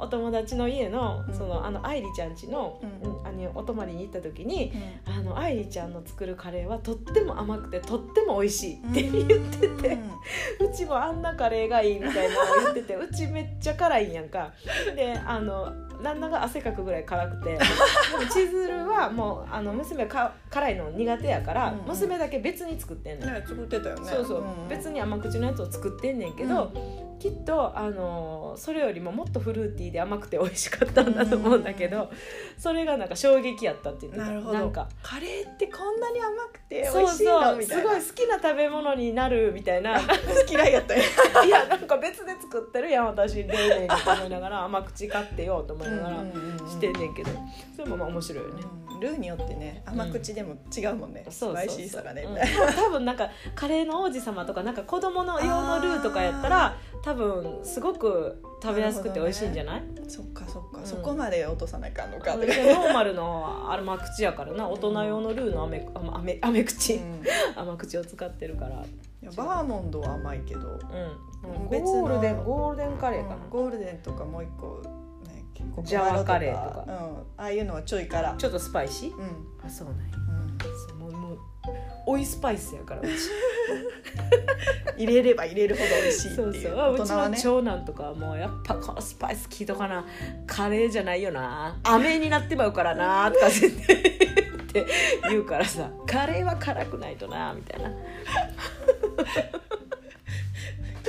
[0.00, 1.34] お友達の家のうん。
[1.34, 3.10] そのあの愛梨ちゃん家の,、うん。
[3.10, 4.72] うんあのお泊まりに行った時に
[5.06, 5.12] うん。
[5.12, 9.98] あの愛梨ちゃんの作るカレーはとっても甘くてとっても美味しいって言ってて、
[10.60, 14.52] うちもあんなカレーがいいみたいなのを言っててうちめっちゃ辛いんやんか。
[14.96, 17.58] であの旦那が汗かくぐらい辛くて
[18.32, 21.78] 千鶴はもうあの娘か辛いの苦手やから、うん。
[21.80, 24.10] うん娘だけ別に作ってんのよ、ね作ってたよね。
[24.10, 24.68] そうそう、ん。
[24.68, 26.72] 別に甘口のやつを作ってんねんけど、
[27.20, 32.08] きっとあのそれよりももっとフルーティーで甘くて美味しかったんだと思うんだけど、うん
[32.58, 34.58] それがなんか衝撃やったって言ってたなるほど。
[34.58, 37.56] なんかカレーってこんなに甘くて美味しいの？
[37.56, 37.90] みたいな。
[37.90, 39.98] ごい好きな食べ物になるみたいな。
[40.46, 41.02] 嫌いやったよ
[41.46, 46.16] いやなんか別で作ってるやん私レイレイにと思いながら甘口買ってよと思いながら
[46.68, 47.30] してんねんけど。
[47.74, 48.62] それもまあ面白いよね。
[48.62, 48.90] うん。
[49.00, 52.26] ルーによってね甘口でも違うもんね、うそうそうパイシーさがね、
[52.76, 56.76] 多分なんかカレーの王子様とかなんか子供の用のルーとかやったら
[57.10, 60.86] 多分すごく食べやすくて美味しいんじゃない、そっかそっか、うん。
[60.86, 62.36] そこまで落とさないかんのか。
[62.36, 64.68] ノーマルの甘口やからな。
[64.68, 67.22] 大人用のルーの甘甘甘甘口、うん。
[67.56, 67.98] 甘口。
[67.98, 68.84] を使ってるから、
[69.36, 74.80] バーモンドは甘いけど、うん、別のゴールデンゴールデンカレーかな、ゴールデンとかもう一個
[75.82, 76.84] ジャワカレーとか。
[76.86, 79.16] うん、ああいうのはちょい辛ちょっとスパイシー？
[79.16, 80.16] うん、あそうなんや。
[80.16, 80.58] うん。
[80.88, 81.38] そうもうもう
[82.10, 83.10] 追いスパイスやからうち。
[84.96, 86.56] 入れれば入れるほど美味しいってそう。
[86.56, 86.80] いそうう。
[86.80, 90.04] あうちの長男とかはもうやっぱこのスパイス効いとかな
[90.46, 91.78] カレーじゃないよな。
[91.84, 93.96] 飴になってまうからなとか言ってっ
[94.72, 94.86] て
[95.28, 95.90] 言うからさ。
[96.06, 97.90] カレーは辛くないとなみたいな。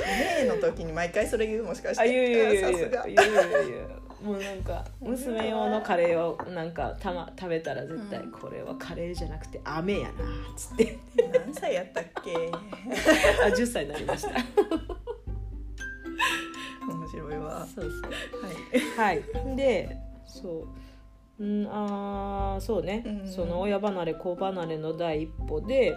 [0.02, 2.02] ねの時に毎回それ言うもしかして。
[2.02, 8.30] あ言う言う言う言う言うもうなんか娘用のカレーをなんかたま食べたら絶対うん。
[8.32, 10.12] これはカレーじゃなくて飴やなっ
[10.56, 10.98] つって。
[11.44, 12.32] 何歳やったっけ？
[13.44, 14.30] あ10歳になりました。
[16.88, 17.66] 面白いわ。
[17.66, 19.02] そうそう。
[19.02, 19.16] はい。
[19.16, 19.56] はい。
[19.56, 20.68] でそう。
[21.40, 23.28] うんあーそうね、うん。
[23.28, 25.96] その親離れ子離れの第一歩で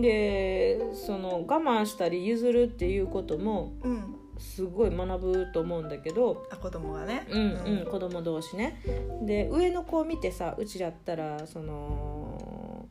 [0.00, 7.26] でその我慢したり譲るっていうこともうんすごい学ぶと思うんだけどあ子供がね。
[7.30, 8.82] うんうん、子供同士ね。
[9.22, 12.86] で上の子を見てさうちだったらその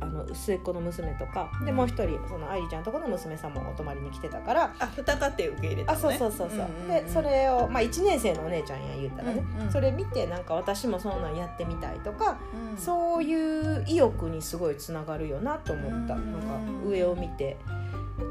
[0.00, 5.98] あの末っ子の娘とかでもう一人その愛梨ちゃんとこの娘さんもお泊まりに来てたからあ二家庭受け入れたね。
[5.98, 12.38] そうそうそうそう、んんんでそれを、まあ、1年生のお姉ちゃんや言うたらね、うんうんそれ見てなんか私もそんなんやってみたいとか、
[12.72, 12.78] うん。
[12.78, 17.56] そういう意欲にすごいつながるよなと思った、うんなんか上を見て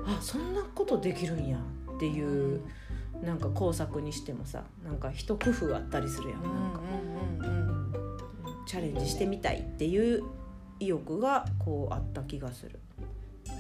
[0.06, 1.58] あそんなことできるんや。
[1.58, 2.60] っていう、
[3.24, 7.58] なんか工作にしてもさなんか一工夫あったりするやん,、うんなんかうんうん。
[7.58, 7.74] うん
[8.66, 10.24] チャレンジしてみたいっていう
[10.80, 12.80] 意欲がこうあった気がする。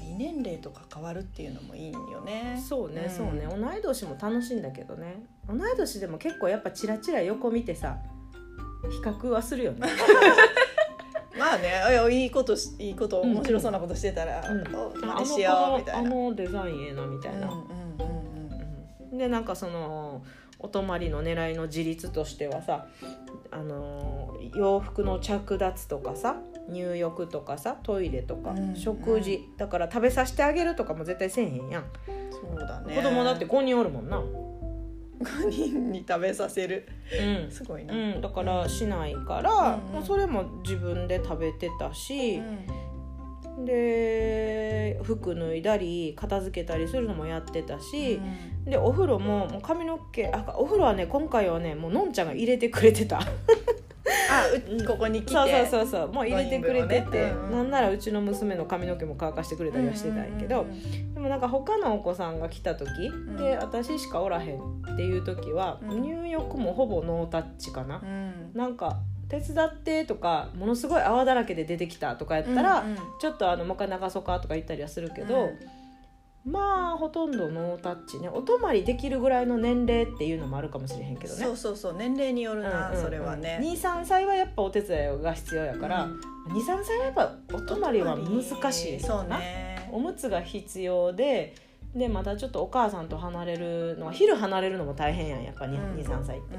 [0.01, 2.61] 異年齢とか変わるっていうのもいいんよね。
[2.67, 3.09] そうね、うん。
[3.09, 3.45] そうね。
[3.45, 5.25] 同い年も楽しいんだけどね。
[5.47, 7.97] 同い年でも結構やっぱチラチラ横見てさ
[8.89, 9.87] 比較はするよね。
[11.37, 13.33] まあねいやいいことしいいことうん。
[13.33, 14.75] 面白そうなことしてたら、うん。
[14.75, 16.09] おあ真似しようみたいな。
[16.09, 17.72] あのデザインええなみたいな、うんうんうんうん
[19.17, 20.23] でなんかその
[20.59, 22.87] お泊まりの狙いの自立としてはさ
[23.51, 26.37] あの洋服の着脱とかさ
[26.69, 29.49] 入浴とかさトイレとか、うん食事。
[29.57, 31.85] だから食べさせてあげるとかも絶対せえへんやん、
[32.31, 32.95] そうだね。
[32.95, 34.21] 子供だって5人おるもんな。
[35.23, 36.87] 5人に食べさせる。
[37.45, 37.51] うん。
[37.51, 37.93] すごいな。
[37.93, 42.65] うん、だからしないから、うんもうそれも自分で食べてたしう、ん
[43.59, 48.19] で服脱いだり片付けたりするのもやってたし、
[48.65, 53.21] でお風呂ももう髪の毛あお風呂はね今回はねもうのんちゃんが入れてくれてた。
[54.29, 55.33] あうここに来て。
[55.33, 57.31] そうそうそうそうもう入れてくれてて、ね。
[57.31, 57.51] うんうん。
[57.51, 63.37] なんならうちの娘の髪の毛も乾かしてくれたりはしてたんやけど、うんうんうんでもなんか他のお子さんが来た時、ん。
[63.37, 66.01] で私しかおらへんっていう時は、うん。
[66.01, 68.51] 入浴もほぼノータッチかな、うん。
[68.53, 68.99] なんか
[69.39, 72.97] 手伝ってとかものすごい泡だらけで出てきたとかやったら、うんうん。
[73.19, 75.49] ちょっとあのもう一回流そうかとか言ったりはするけど、
[76.45, 81.43] まあほとんどノータッチねお泊まりできるぐらいの年齢っていうのもあるかもしれへんけどね。
[81.43, 83.03] そうそうそう年齢によるな、うんうんうん。
[83.03, 83.59] それはね。
[83.61, 86.19] 23歳はやっぱお手伝いが必要やから、うん。
[86.51, 89.89] 23歳はやっぱお泊まりは難しいそうね。
[89.91, 91.55] おむつが必要で
[91.95, 95.73] でまたちょっとお母さんと離れるのは昼離れるのも大変やんやっぱうん。
[95.73, 96.57] 23歳って、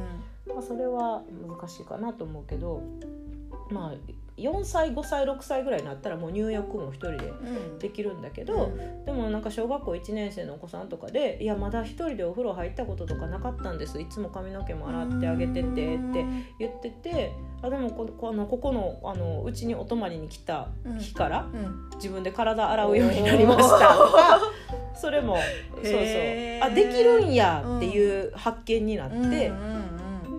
[0.49, 2.83] まあ、それは難しいかなと思うけど
[3.71, 3.95] まあ
[4.37, 7.79] 4歳5歳6歳ぐらいになったらもう入浴も一人でうん。
[7.79, 8.73] できるんだけど、
[9.05, 14.01] でもなんか小学校1年生のお子さんとかで「いやまだ一人でお風呂入ったこととかなかったんです。
[14.01, 16.25] いつも髪の毛も洗ってあげてて」って
[16.59, 20.69] 言っててあでもここのここのあのうちにお泊まりに来た
[20.99, 21.61] 日からうん。
[21.61, 23.95] うん自分で体洗うようになりました。
[23.95, 24.41] とか
[24.95, 25.37] それも
[25.77, 25.95] そうそう。
[26.61, 29.31] あできるんやっていう発見になって、うんう
[29.79, 29.84] ん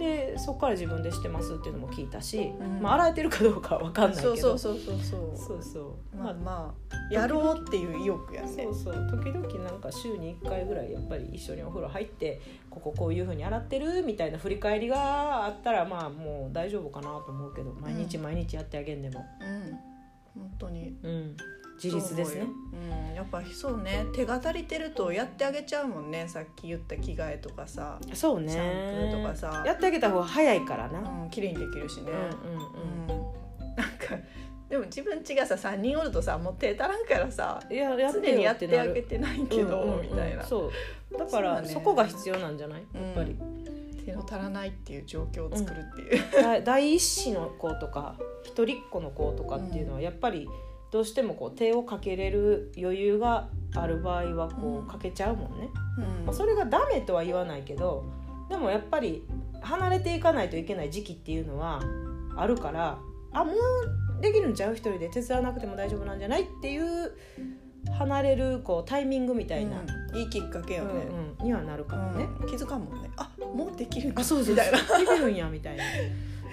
[0.05, 2.81] でそこから自分でしてますっていうのも聞いたし、うん。
[2.81, 4.35] まあ、洗えてるかどうかは分かんないけど。
[4.35, 5.01] そうそうそうそう。
[5.01, 5.63] そうそう。
[5.63, 5.79] そ
[6.13, 8.47] うまあまあやろうっていう意欲やね。
[8.47, 8.93] そうそう。
[9.09, 17.73] 時々なんか週に1回ぐらいやっぱり一緒にお風呂入ってこここういうふうに洗ってるみたいな振り返りがあったらまあもう大丈夫かなと思うけど。
[17.73, 19.95] 毎日毎日やってあげんでも、うん。
[20.39, 20.97] 本当に。
[21.03, 21.37] うん、
[21.81, 22.41] 自立ですね。
[22.41, 23.15] そう思うん。
[23.15, 24.05] やっぱそうね。
[24.13, 26.27] 手が足りてるとやってあげちゃうもんね。
[26.27, 28.51] さっき言った着替えとかさ、そうね。
[28.51, 29.63] シャンプーとかさ。
[29.65, 32.61] やってあげた方が早いからな、うん、綺麗にできるしね、うんうんうん。
[33.01, 33.75] うん。
[33.75, 34.17] なんか
[34.69, 40.43] でも自分ちがさ3人おるとさもう手足らんからさいやや常にやってあげてないけど、うんうんうんみたいな。
[40.43, 40.71] そ
[41.13, 41.17] う。
[41.17, 41.69] だからそね。
[41.69, 42.83] そこが必要なんじゃない？
[42.93, 43.37] やっぱり、
[44.03, 50.47] 手の足らないっていう状況を作るっていう、だ第一子の子とか一人っ子の子とかっていうのはやっぱり
[50.95, 56.25] どうしてもこう手をかけれる余裕がある場合はこうかけちゃうもんね、うん。
[56.25, 58.05] まあ、それがダメとは言わないけど
[58.49, 59.27] でもやっぱり
[59.61, 61.81] 離れていかないといけない時期っていうのは
[62.37, 62.97] あるから
[63.33, 67.11] あもうできるんちゃう一人で手伝わなくても大丈夫なんじゃないっていう
[67.97, 70.17] 離れるこうタイミングみたいな、うん。
[70.17, 71.07] いいきっかけようんね、
[71.39, 72.25] うんにはなるかもね。
[72.39, 72.47] うん。
[72.47, 73.09] 気づかんもんね。
[73.17, 74.23] あもうできるんだ。
[74.23, 74.77] みたいな。
[74.79, 75.83] できるんやみたいな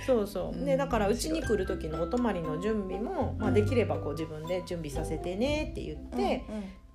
[0.07, 0.57] そうそう。
[0.57, 0.65] うん。
[0.65, 6.45] でだからうちに来る時のお泊まりの準備も、まあ、うんできればこう自分で準備させてねって言って、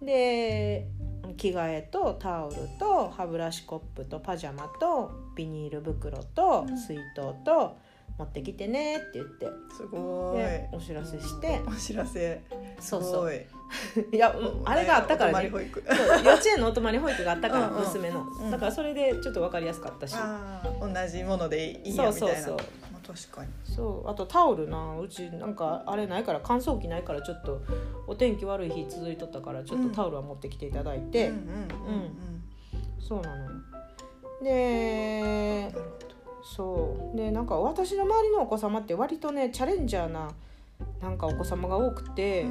[0.02, 0.88] で
[1.38, 6.78] 着替えとタオルと歯ブラシコップとパジャマとビニール袋とうん。
[6.78, 7.78] 水筒と
[8.18, 9.48] 持ってきてねって言って。
[9.76, 10.38] すごい。
[10.38, 11.62] でお知らせして。
[11.68, 12.42] お知らせ。
[12.80, 13.12] そうそう。
[13.12, 13.46] すごい。
[14.16, 15.52] いやうんあれがあったからね。
[15.52, 18.52] 幼稚園のお泊まり保育があったから娘のうん。
[18.52, 20.16] だからそれでちょっと分かりやすかったし。
[20.80, 22.36] 同じものでいいやみたいなそうそう。
[22.36, 23.50] そうまあ確かに。
[23.64, 24.10] そう。
[24.10, 25.00] あとタオルな。
[25.00, 27.62] うちなんかあれないから乾燥機ないからちょっと
[28.06, 32.44] お天気悪い日続いとったからちょっとタオルは持ってきていただいて、うんうんうん
[33.00, 33.52] そうなのよ。
[34.44, 35.74] で
[36.44, 37.18] そう。
[37.18, 40.32] でなんか私の周りのお子様って割とねチャレンジャーな
[41.02, 42.46] なんかお子様が多くて、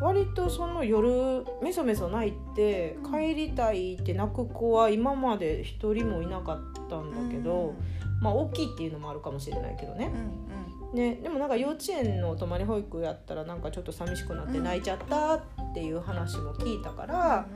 [0.00, 3.12] ど割とその夜メソメソ泣いてうん。
[3.12, 7.74] 帰りたいって泣く子は今まで一人もいなかったんだけど、
[8.20, 10.06] まあ大きいっていうのもあるかもしれないけどね。
[10.06, 10.96] うんうん。
[10.96, 17.46] ねでもなんか幼稚園の泊まり保育やったらなんかちょっと寂しくなって泣いちゃったっていう話も聞いたから、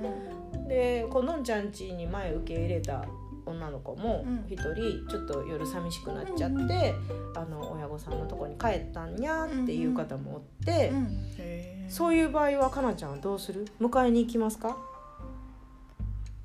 [0.68, 3.04] でこうのんちゃん家に前受け入れた
[3.44, 4.44] 女の子もうん。
[4.48, 6.94] 一人ちょっと夜寂しくなっちゃって、
[7.36, 11.06] あの親御さんのとこに帰ったんやっていう方もおって、うん
[11.38, 13.66] へーそういう場合はかなちゃんはどうする？
[13.78, 14.78] 迎えに行きますか、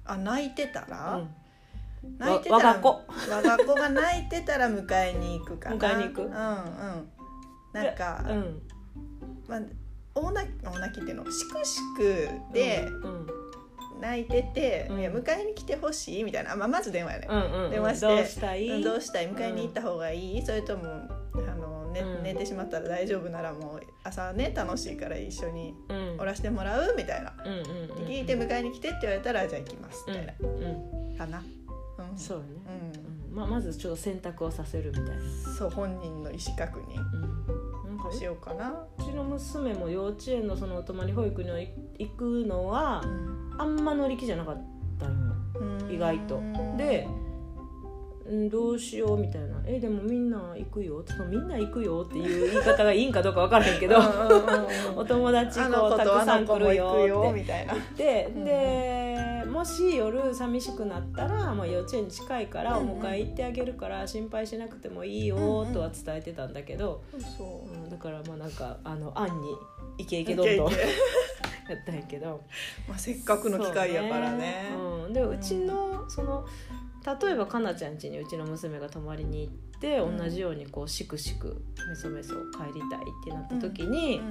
[0.05, 1.33] あ泣いてたうらん、
[2.17, 5.75] 泣いてたら我が子我が子が泣いてたら迎えに行くかな。
[5.75, 6.21] 迎えに行く。
[6.23, 6.33] うんうん。
[7.73, 8.61] なんか、うん。
[9.47, 9.61] まあ、
[10.15, 13.27] 大泣き大泣きっていうのしくしくでうん
[14.01, 14.99] 泣いてて、うん。
[14.99, 17.71] いや迎えに来てほしいみたいな、まあ、まず電話やね、うんうんうん。
[17.71, 19.29] 電話してどうしたい、うんどうしたい？
[19.29, 22.23] 迎えに行った方がいい、それともあの、ねうん。
[22.23, 26.17] 寝てしまったら大丈夫ならもう朝ね楽しいから一緒にうん。
[26.19, 26.95] おらしてもらう？
[26.95, 30.05] みたいな、うん聞いて迎えに来てって言われたらじゃあ行きます。
[30.07, 30.33] みたいな、
[31.17, 31.43] かな、
[32.11, 33.31] うん、そうね、うん。
[33.31, 33.35] うん。
[33.35, 35.13] まあ、まずちょっと選択をさせるみたいな、
[35.57, 36.99] そう本人の意思確認
[37.87, 41.49] うん、なんかしようかな、うちの娘も幼稚園のそのお泊まり保育に
[41.99, 43.55] 行くのはうん。
[43.59, 44.61] あんま乗り気じゃなかっ
[44.97, 45.29] たん。
[45.89, 46.41] よ意外と。
[46.77, 47.28] で、う
[48.31, 53.97] ん、どうしようみたいな「えでもみんな行くよ」そのみんな行くよっていう言い方がいいんかどうか分からへんけど
[54.95, 57.39] お友達あこうたくさん来るよって。
[57.39, 57.75] みたいな。
[57.97, 58.29] で
[59.49, 62.89] もし夜寂しくなったら、まあ、幼稚園近いからうんうん。
[62.99, 67.01] お迎え行ってあげるから心配しなくてもいいうんうんよとは伝えてたんだけど、
[67.37, 67.67] そう。
[67.67, 69.55] うんだからまあなんかあの案に
[69.97, 70.77] イケイケどんどん や
[71.75, 72.41] ったんやけど。
[72.87, 74.71] まあ、せっかくの機会やからね。
[74.71, 76.45] そううん、でうちのその
[77.05, 80.17] 例えばかなちゃん家にうちの娘が泊まりに行って、うん。
[80.17, 84.21] 同じようにこうしくしくメソメソ帰りたいってなった時に、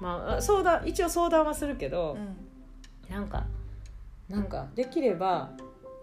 [0.00, 2.18] まあ相談一応相談はするけど、
[3.08, 3.46] なんか
[4.28, 5.50] なんかできれば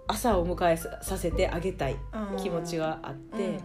[0.07, 1.95] 朝を迎えささせてあげたい
[2.37, 3.59] 気持ちがあって、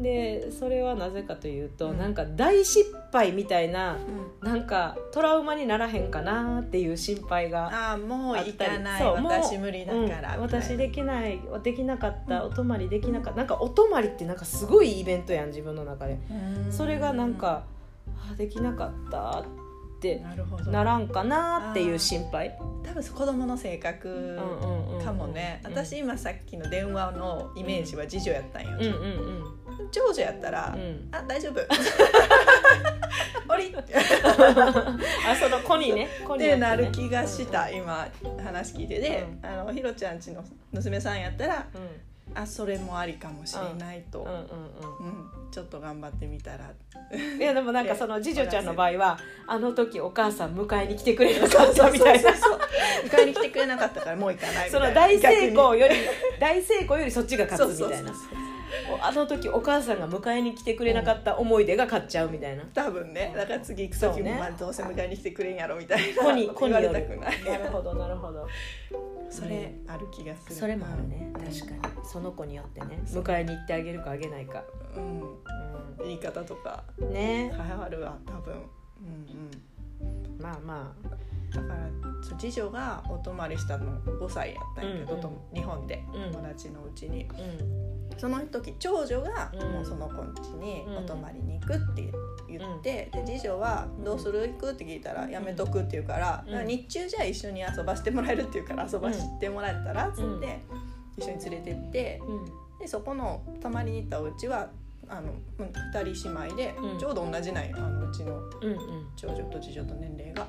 [0.00, 1.98] でそれはなぜかというと、うん。
[1.98, 3.96] なんか大失敗みたいな
[4.42, 4.48] うん。
[4.48, 9.02] なんかトラウマにならへんかなっていう心配がああもう行かない。
[9.02, 10.42] 私無理だからうん。
[10.42, 12.52] 私できないできなかった、うん。
[12.52, 13.38] お泊まりできなかった。
[13.38, 16.18] なんかお泊まりってなんかすごいイベントやん自分の中で。
[16.30, 16.72] うん。
[16.72, 17.64] それがなんか、
[18.32, 19.44] あできなかったっ
[20.00, 20.22] て
[20.66, 22.58] ならんかなっていう心配。
[22.82, 24.36] 多分子供の性格
[25.04, 29.60] かもね、うん私今さっきの電話のイメージは次女やったんよ、うんうんうん
[29.92, 31.08] 長女やったら、うん。
[31.10, 31.60] あ大丈夫。
[33.52, 33.68] おり。
[33.68, 33.72] っ
[35.28, 36.08] あその子にね。
[36.26, 36.68] 子にてやってね。
[36.68, 38.08] なる気がした、うん今
[38.44, 42.40] 話聞いてで、うあのひろちゃんちの娘さんやったらうん。
[42.40, 44.42] あそれもありかもしれないと、うんうんうん。
[44.42, 46.70] うんちょっと頑張ってみたら。
[47.38, 52.32] いやでもなんか その次女ちゃんの場合はあの時お母さん迎えに来てくれなかったみたいな。
[52.32, 52.60] そうそうそう
[53.08, 54.86] 迎えに来てくれなかったからもう行かないみたいな。
[54.86, 55.94] その大成功逆より
[56.38, 58.08] 大成功よりそっちがに勝つみたいな。
[58.08, 58.59] そうそうそう
[59.00, 62.64] あの時お母さんが迎えに来てくれなかった思い出が勝っちゃうみたいな。
[62.74, 63.32] 多分ね。
[63.36, 66.22] だから次行く時も、まあ、どうせ迎えに来てくれんやろみたいな。
[66.22, 68.46] 子に子言われたくないなるほどなるほど。
[69.28, 70.54] それある気がする。
[70.54, 71.32] それもあるね。
[71.34, 71.44] うん。
[71.44, 72.04] 確かに。
[72.04, 73.00] その子によってね。
[73.06, 74.64] 迎えに行ってあげるかあげないか、
[74.96, 75.22] うん。
[76.02, 76.84] 言い方とか。
[76.98, 77.52] うん、ね。
[77.56, 78.54] 変わるわ多分。
[78.54, 78.60] うん
[80.02, 80.06] う
[80.38, 80.42] ん。
[80.42, 80.94] まあま
[81.50, 81.90] だから
[82.38, 85.20] 次女がお泊まりしたの5歳やったんやけど、うんうん。
[85.22, 86.32] と日本でうん。
[86.32, 88.18] 友達のうちに、あうん。
[88.18, 89.72] その時長女がうん。
[89.72, 90.96] もうその子ん家にうん。
[90.98, 92.12] お泊まりに行くって
[92.48, 94.48] 言って、で次女は「どうする？
[94.48, 100.08] 行く?」って聞いたら「やめとく」って言うから、うん日中じゃあ一緒に遊ばしてもらえるって言うから遊ばしてもらえたら？
[100.08, 100.38] っつうん。
[100.38, 100.60] って、
[101.16, 102.20] 一緒に連れてって。
[102.26, 102.44] うん。
[102.80, 104.70] でそこの泊まりに行ったお家は
[105.10, 106.98] あのうん二人姉妹で、うん。
[106.98, 108.78] ちょうど同じなんよあのうちのうんうん。
[109.16, 110.46] 長女と次女と年齢が。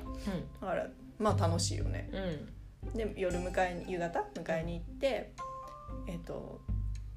[0.60, 0.86] だから
[1.18, 2.08] まあ楽しいよね。
[2.12, 2.18] うん。
[2.18, 2.48] うん
[2.94, 5.32] で夜迎えに夕方迎えに行って
[6.08, 6.60] えっ、と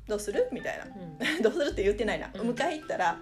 [0.07, 0.85] どうする?」みたいな。
[0.85, 2.49] うん「どうする?」って言ってないな、うん。
[2.51, 3.17] 迎え行ったら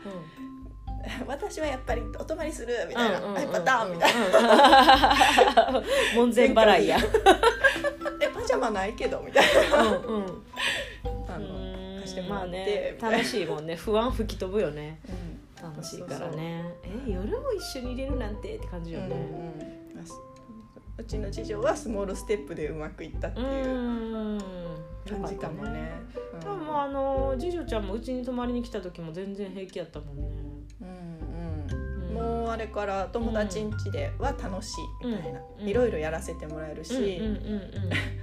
[1.28, 5.72] 「私はやっぱりお泊まりする」みたいな「うんうんはいパターン」みたいな。
[5.72, 5.84] な
[6.16, 6.98] 門前払いや
[8.22, 9.84] 「えパジャマないけど」みたいな。
[9.84, 10.44] うんうん
[12.14, 13.18] してもらってまあね。
[13.18, 13.76] 楽しいもんね。
[13.76, 15.00] 不安吹き飛ぶよね。
[15.08, 15.72] うん。
[15.72, 16.64] 楽しいからね。
[16.84, 19.16] え夜も一緒に入れるなんてって感じようんね
[19.94, 20.14] うんあす
[20.98, 24.40] うちの次女はスモールステップでうまくいったってういうん。
[25.10, 25.92] 感じかもね。
[26.42, 30.24] でももうあの次女ちゃんもうちに泊まりに来た時も全然平気やったもんね。
[30.24, 30.53] うんうんうん
[32.14, 35.68] もうあれから友達ん家では楽しいみたいな、うん。
[35.68, 37.70] いろいろやらせてもらえるし、うんうんうんうん。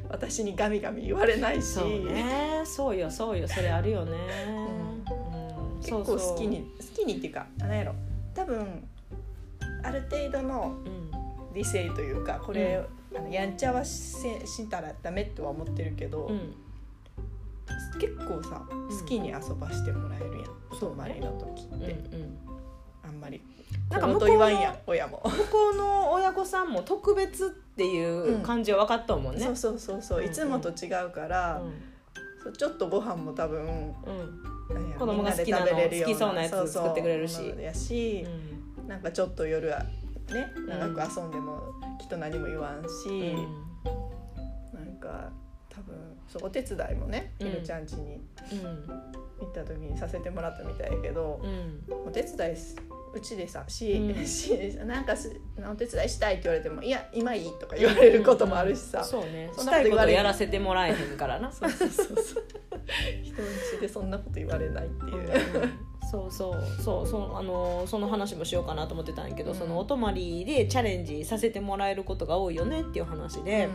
[0.08, 1.66] 私にガミガミ言われないし。
[1.66, 4.16] そうねそうよそうよそれあるよね、
[4.48, 5.80] うん。
[5.80, 7.94] 結構好きに好きにっていうか何やろ。
[8.34, 8.88] 多分
[9.82, 11.10] ある程度のうん。
[11.52, 12.80] 理性というかこれ、
[13.12, 14.14] あのやんちゃはし
[14.46, 16.54] したらダメとは思ってるけど、うん。
[17.98, 22.38] 結構さ好きに遊ばしてもらえるやん、お泊まりの時うんって、うん。
[23.02, 23.42] あんまり
[23.90, 24.44] なんか小向こうの
[24.86, 25.20] 親も。
[25.24, 30.24] 向こうの親御さんも特別っていう感じは分かったもんね、そうそうそうそう。
[30.24, 31.60] いつもと違うから、
[32.42, 34.94] そうちょっとご飯も多分うん。
[34.96, 37.40] 子供が好きなのみんで食べれるよ好きそうなやつそう作ってくれるし。
[37.42, 38.26] ものやし、
[38.86, 41.60] なんかちょっと夜はね長く遊んでも
[41.98, 43.34] きっと何も言わんし、
[44.72, 45.32] なんか
[45.68, 45.96] 多分
[46.28, 47.48] そうお手伝いもねうん。
[47.48, 48.20] ひるちゃん家に
[48.52, 48.86] うん。
[49.40, 51.82] 行った時にさせてもらったみたいやけどう、ん。
[52.06, 52.76] お手伝いす
[53.12, 54.24] うちでさし、うん。
[54.26, 54.50] し
[54.86, 59.50] なんかすお手伝いしたいって言われても「いや今いい」とか言われることもあるしさ、そうね。
[59.52, 61.50] そんなこと言われやらせてもらえへんからな。
[61.52, 62.06] そうそうそう。
[62.06, 62.44] そう
[63.22, 63.44] 人ん
[63.74, 65.70] 家でそんなこと言われないっていう。
[66.10, 66.82] そうそう。
[66.82, 67.06] そう。
[67.06, 67.36] そう。
[67.36, 69.56] あのその話もしようかなと思ってたんやけど、うん。
[69.56, 73.68] そのお泊まりでチャレンジさせてもらえることが多いよねっていう話で、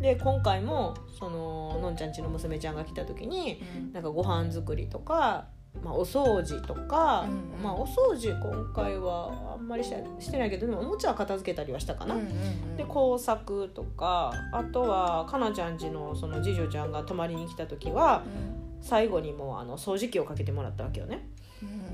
[0.00, 3.92] で今回もそののんちゃんちの娘ちゃんが来た時にうん。
[3.92, 5.48] なんかご飯作りとか、
[5.82, 12.14] まあ、お掃除とか、うんうんまあ、お掃除今回はあんまりしてないけどでもおもちゃは片付けたりはしたかな。
[12.14, 18.22] うんうんうんで工作とかあとはかなちゃんちのその次女ちゃんが泊まりに来た時は
[18.80, 21.28] 最後にもうあの掃除機をかけてもらったわけよね。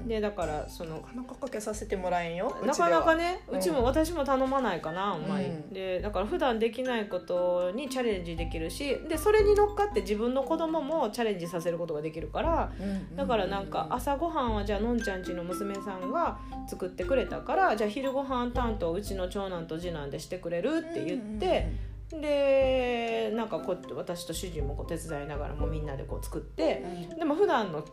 [0.07, 5.73] うんでだからそのなかなかかけさせてもらえんよなかなかねねうちも私も頼まないかなあんまり、うん。
[5.73, 12.73] でだから普段できないことにチャレンジできるしでそれに乗っかって自分の子供もチャレンジさせることができるから
[13.17, 16.39] だからなんか朝ごはんはじゃあのんちゃんちの娘さんが
[16.69, 21.73] 作ってくれたからじゃあ昼ごはん担当うちの長男と次男でしてくれるって言って、
[22.11, 26.85] でなんかこう私と主人もこう手伝いながらもみんなでこう作って
[27.19, 27.85] でも普段の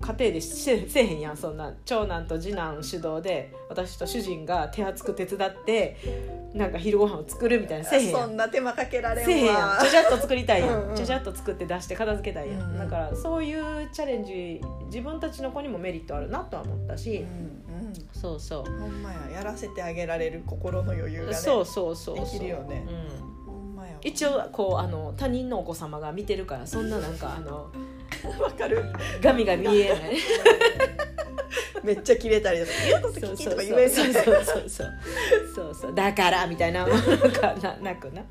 [0.00, 5.96] 家庭でしせえへんやんそんな長男と次男主導で私と主人が手厚く手伝って
[6.52, 9.26] なんか昼ご飯を作るみたいなせえへんそんな手間かけられんわ。
[9.26, 9.80] せえへんやん。
[9.80, 10.92] ちゃちゃっと作りたいやうんうん。
[10.92, 12.78] んちゃちゃっと作って出して片付けたいやん、うんうん。
[12.78, 17.64] だからそういうチャレンジ自分たちの子にもメリットあるなとは思ったし、うん
[18.12, 18.70] そうそう。
[18.70, 22.24] うんほんまややらせてあげられる心の余裕がねそうそうそうそう。
[22.24, 22.86] できるよね。
[22.88, 23.52] うん。
[23.52, 24.00] ほんまやわ。
[24.02, 27.70] 一応こうあの他人のお子様が見てるからそんななんかあの
[28.40, 28.84] わかる。
[29.20, 29.98] ガミが見えない。
[31.84, 34.92] めっちゃ切れたりとか「言うこと聞き」とか言えそうそうそうそう。
[35.54, 38.24] そうそうだからみたいなものがななくな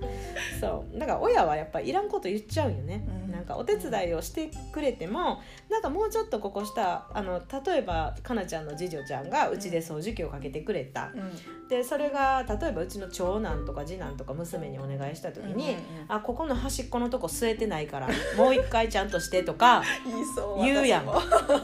[0.59, 11.67] そうだから親はやっぱいらんこと言っちゃうんよね、うんなんかお手伝いをしてくれてもなんかもうちょっとここしたあの例えばかなちゃんの次女ちゃんがうちで掃除機をかけてくれた、うん。
[11.67, 15.75] でそれが例えばうちの長男とか次男とか娘にお願いした時に、
[16.07, 19.83] あここの端っこのとこ据えてないからもう一回ちゃんとしてとか
[20.61, 20.87] 言う。
[20.87, 21.05] やん。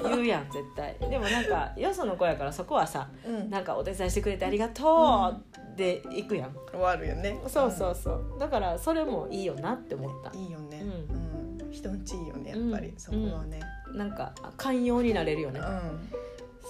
[0.04, 0.96] 言うやん絶対。
[1.00, 3.50] でもなんかよその子やからそこはさうん。
[3.50, 5.36] なんかお手伝いしてくれてありがと
[5.76, 6.56] うで行くやん。
[6.72, 7.40] 終わるよね。
[7.48, 8.38] そうそうそう。
[8.40, 10.38] だからそれもいいよなって思った。
[10.38, 10.82] いいよね。
[10.82, 11.72] ううん。
[11.72, 12.90] 人んちいいよねやっぱり。
[12.90, 13.00] うん。
[13.00, 13.62] そこはね。
[13.94, 15.60] なんか寛容になれるよね。
[15.60, 16.10] うん。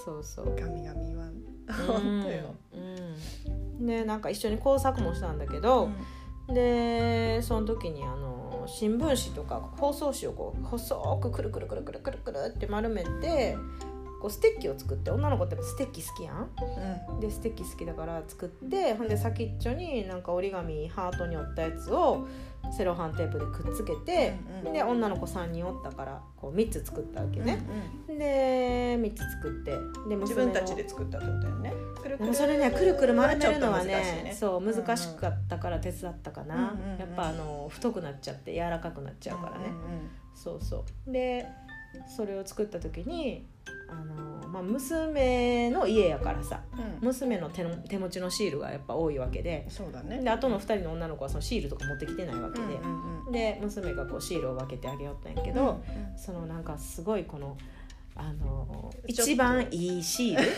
[0.04, 0.54] そうそう。
[0.56, 1.42] ガミガミ言わんうん。
[1.86, 2.54] 本当よ。
[3.78, 3.86] うん。
[3.86, 5.88] でなんか一緒に工作もしたんだけど、
[6.48, 13.56] でその時にあの新聞紙とか包装紙をこう細くくるくるくるくるくるくるって丸めて
[14.20, 16.50] こうステッキを作って女の子ってステッキ好きやん。
[17.10, 17.20] うん。
[17.20, 22.26] でステッキ好きだから作ってほんで先っちょになんか折り紙ハートに折ったやつを
[22.76, 24.72] セロハンテープでくっつけて、うんうん。
[24.72, 27.58] で女の子3人おったからこう3つ作ったわけね、
[28.08, 29.70] うんで3つ作って
[30.08, 31.72] で自分たちで作ったってことだよね
[32.34, 34.36] それねくるくる丸めるのはちょっと難しいね。
[34.38, 40.10] そう難しかったから手伝ったかな、うんうんうんやっぱあの太くなっちゃって柔らかくなっちゃうからね、うんうん。
[40.34, 41.12] そうそう。
[41.12, 41.46] で
[42.06, 43.46] それを作った時に
[43.90, 46.60] あの、まあ、娘の家やからさ
[47.00, 47.06] うん。
[47.06, 50.20] 娘の手の手持ちのシールがやっぱ多いわけでそうだね。
[50.22, 55.80] であとの2人の女の子はそのシールとか持ってきてないわけで、うんうんで娘がこうシールを分けてあげよったんやけうんど、
[56.16, 57.56] そのなんかすごいこの
[58.16, 60.48] あの 一番いいシール？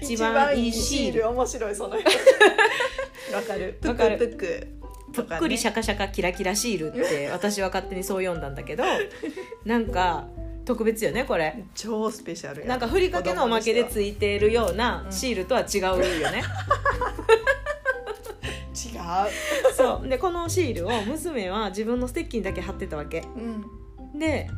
[0.00, 1.96] 一一番いいシシール面白いその
[3.34, 3.78] わかる？
[3.80, 4.18] ぷわかる？
[4.18, 4.68] くぷく。
[5.12, 8.84] ぷっくりシャカシャカキラキラシールって私は勝手にそう読んだんだけど
[9.64, 10.26] なんか
[10.68, 11.64] 特別よねこれ。
[11.74, 12.66] 超スペシャルや。
[12.66, 15.96] なんかふりかけのおまけでついているようなシールとは違うよ
[16.30, 16.42] ね、
[18.74, 19.74] 違う。
[19.74, 20.08] そう。
[20.08, 23.24] でこのシールを娘は自分のステッキにだけ貼ってたわけ。
[23.34, 23.40] う
[24.14, 24.18] ん。
[24.18, 24.50] で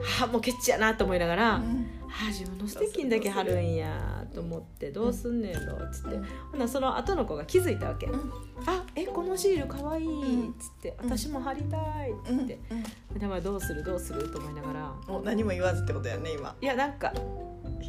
[0.00, 1.62] はあもうケチやなと思いながら、うん。
[1.62, 1.64] は
[2.10, 6.24] あ自分のステッキにだけ貼るんやと思ってどうすんねんろっつって、うん。
[6.52, 8.32] ほなその後の子が気づいたわけ「うん。
[8.66, 11.10] あえこのシールかわいい」っつって「うん。
[11.10, 12.44] 私も貼りたい」っつうん。
[12.44, 12.58] って、
[13.18, 14.94] でもどうするどうすると思いながら。
[15.06, 16.54] もう何も言わずってことやね今。
[16.60, 17.12] いやなんか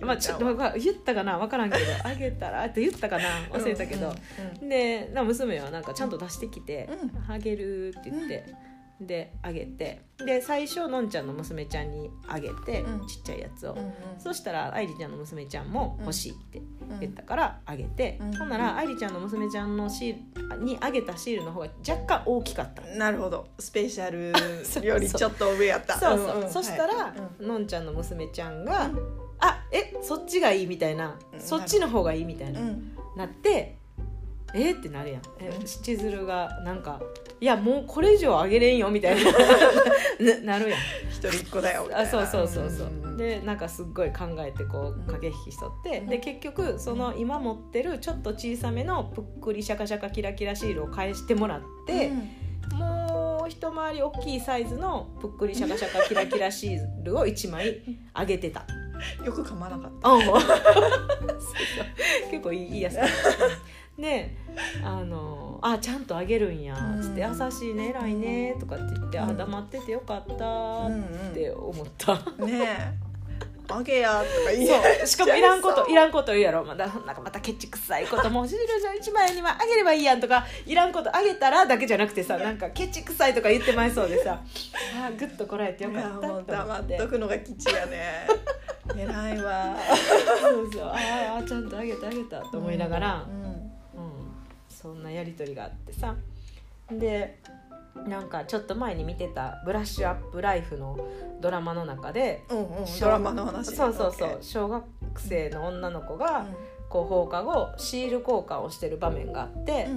[0.01, 4.13] まあちょっと言ったかな分からんけど「あげたら」って言ったかな忘れたけど、
[4.61, 8.45] でな娘はなんかちゃんと出してきてう「あげる」って言って、
[9.01, 13.07] であげてで最初のんちゃんの娘ちゃんにあげて、うん。
[13.07, 13.93] ちっちゃいやつを、うんうん。
[14.17, 18.37] そしたら愛梨ちゃんの娘ちゃんも欲しいってうん言ったからあげて、うん。
[18.37, 22.81] ほんなら愛梨ちゃんの娘ちゃんのシールにあげたシールの方が若干大きかった。
[22.81, 23.47] なるほど。
[23.59, 24.33] スペシャル
[24.85, 25.97] よりちょっと上やった。
[25.97, 26.49] そうそう、んん。
[26.49, 28.99] そしたら、はいのんちゃんの娘ちゃんが「うん
[29.39, 31.39] あえそっちがいい」みたいな、うん。
[31.39, 32.91] そっちの方がいいみたいな、うん。
[33.15, 33.78] なって
[34.53, 35.21] えってなるやん。
[35.39, 36.99] えうん千鶴がなんか
[37.39, 39.31] 「いやもうこれ以上あげれんよ」みたいな。
[40.43, 40.79] ななるやん。
[41.09, 45.03] 一人っ子だよあそうそうそうそう、んんんでなんかすっごい考えてこうん。
[45.03, 46.07] う駆け引きしとって、うん。
[46.07, 52.11] で結局その今持ってるちょっと小さめのぷっくりシャカシャカキラキラシールを返してもらって、
[52.73, 57.81] もう一回り大きいサイズのぷっくりシャカシャカキラキラシールを1枚
[58.13, 58.65] あげてた。
[58.67, 58.73] う
[59.23, 62.31] んよく噛まなかっうん そうそう。
[62.31, 62.97] 結構いいいいやつ
[63.99, 64.35] で
[64.83, 69.29] あの「あちゃんとあげるんや」つって「うん優しいね偉いね」とかって言って「うん。
[69.29, 70.45] あ黙っててよかった」
[70.87, 72.17] うんって思った。
[72.17, 72.63] たね
[73.05, 73.09] え。
[73.71, 74.73] あげやとか言いそ
[75.03, 75.07] う。
[75.07, 76.63] しかもいらんこといらんこと言うやろ。
[76.63, 84.41] まだなんかまたケチくさいこともうシールじゃ1枚にはあげればいいやんとかいらんことあげたらだけじゃなくてさなんかケチくさいとか言ってまいそうでさ
[84.97, 88.27] あーグッとこらえてよかったと思もう黙っとくのが吉やね
[88.97, 89.75] 偉いわ。
[90.41, 90.83] そうそう。
[90.83, 93.48] あーあーちゃんとあげたあげたと思いながら、うんうん、
[94.81, 96.15] そんなやり取りがあってさ。
[96.91, 97.39] で
[98.07, 100.97] なんかちょっと前に見てた「ブラッシュアップライフ」の
[101.41, 102.65] ドラマの中でうんうん
[102.99, 104.85] ドラマの話そうそうそう小学
[105.17, 106.45] 生の女の子がう
[106.87, 109.89] こう放課後シール交換をしてる場面があって、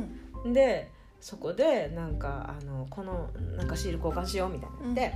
[0.47, 0.53] ん。
[0.53, 5.15] でそこでなんかあのこのなんかシール交換しようみたいになって、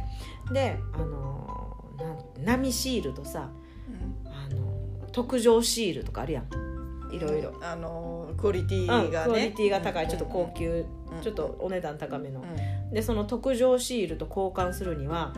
[0.52, 3.50] であのなん波シールとさ
[3.88, 4.28] うん。
[4.28, 6.75] あの特上シールとかあるやん
[7.10, 7.52] いろいろ。
[7.62, 10.04] あのクオリティうん、がね、クオリティが高い。
[10.04, 10.10] うん。
[10.10, 11.22] ちょっと高級、うん。
[11.22, 12.92] ちょっとお値段高めの、うん。
[12.92, 15.34] でその特上シールと交換するには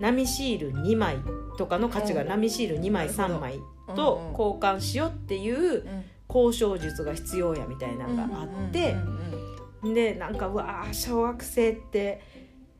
[0.00, 1.16] 波シール2枚
[1.56, 2.28] とかの価値がうん。
[2.28, 3.36] 波シール2枚なるほど。
[3.36, 3.60] 3枚
[3.96, 6.04] と交換しようっていううん。
[6.32, 9.18] 交渉術が必要やみたいなのがあってうん
[9.82, 12.20] うんでなんかうわー小学生って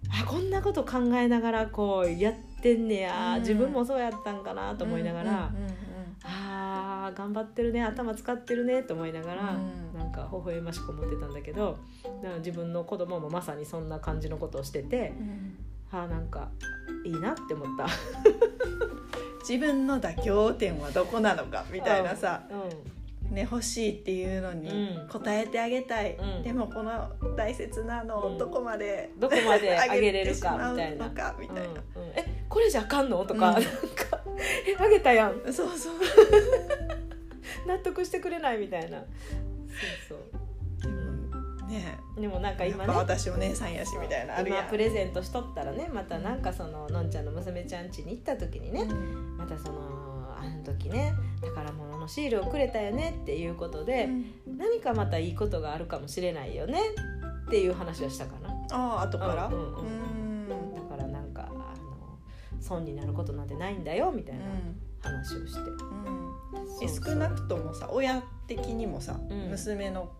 [0.08, 3.40] あこんなこと考えながらこうやってんねや、うん。
[3.40, 5.74] 自分もそうやったんかなと思いながら、うんうんうん
[6.22, 9.98] あー頑張ってるね頭使ってるねと思いながら、うん。
[9.98, 11.78] なんか微笑ましく思ってたんだけど
[12.38, 15.56] 自分の子供もまさにそんな感じのことをしててうん。
[15.92, 16.48] あーなんか
[17.04, 17.86] いいなって思った。
[19.40, 22.54] 自分の妥協点はどこなのかみたいなさ、う
[23.30, 25.08] ね、欲しいっていうのにうん。
[25.08, 26.42] 答えてあげたい、うん。
[26.42, 28.34] でもこの大切なのうん。
[28.34, 31.08] をどこまで、どこまで あげれるかみたいな。
[31.10, 32.10] たいな、うんうん。
[32.16, 33.24] えこれじゃあかんの？
[33.24, 33.54] とか、うん。
[33.54, 33.68] なんか
[34.66, 35.40] えあげたやん。
[35.52, 35.94] そうそう。
[37.66, 38.98] 納得してくれないみたいな。
[40.08, 40.18] そう
[40.82, 40.96] でも
[41.68, 41.98] ね。
[42.16, 49.36] そうでもなんか今ねぱ私お姉さんやしみたいなあるやプレゼントしとったらねまたなんかそののんちゃんの娘ちゃん家に行った時にね、うん。
[49.38, 49.78] またその
[50.40, 54.08] あの時ね宝物のシールをくれたよねっていうことで、
[54.46, 56.80] 何かまたいいことがあるかもしれないよね
[57.46, 58.48] っていう話はしたかな。
[58.72, 59.46] ああ後から？
[59.46, 59.84] うんうんうん。
[60.48, 60.74] うん。
[60.74, 62.18] だからなんかあの
[62.60, 64.44] 損になることなんてないんだよみたいな
[65.00, 67.04] 話をして、うん。
[67.04, 69.50] 少なくともさ親的にもさ、うん。
[69.50, 70.12] 娘の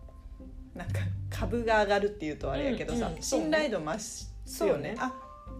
[0.75, 0.99] なんか
[1.29, 3.45] 株が上がるっていうとあれやけどさ、うんうんそうね。
[3.45, 4.95] 信頼度増すよね。
[4.97, 5.13] そうあ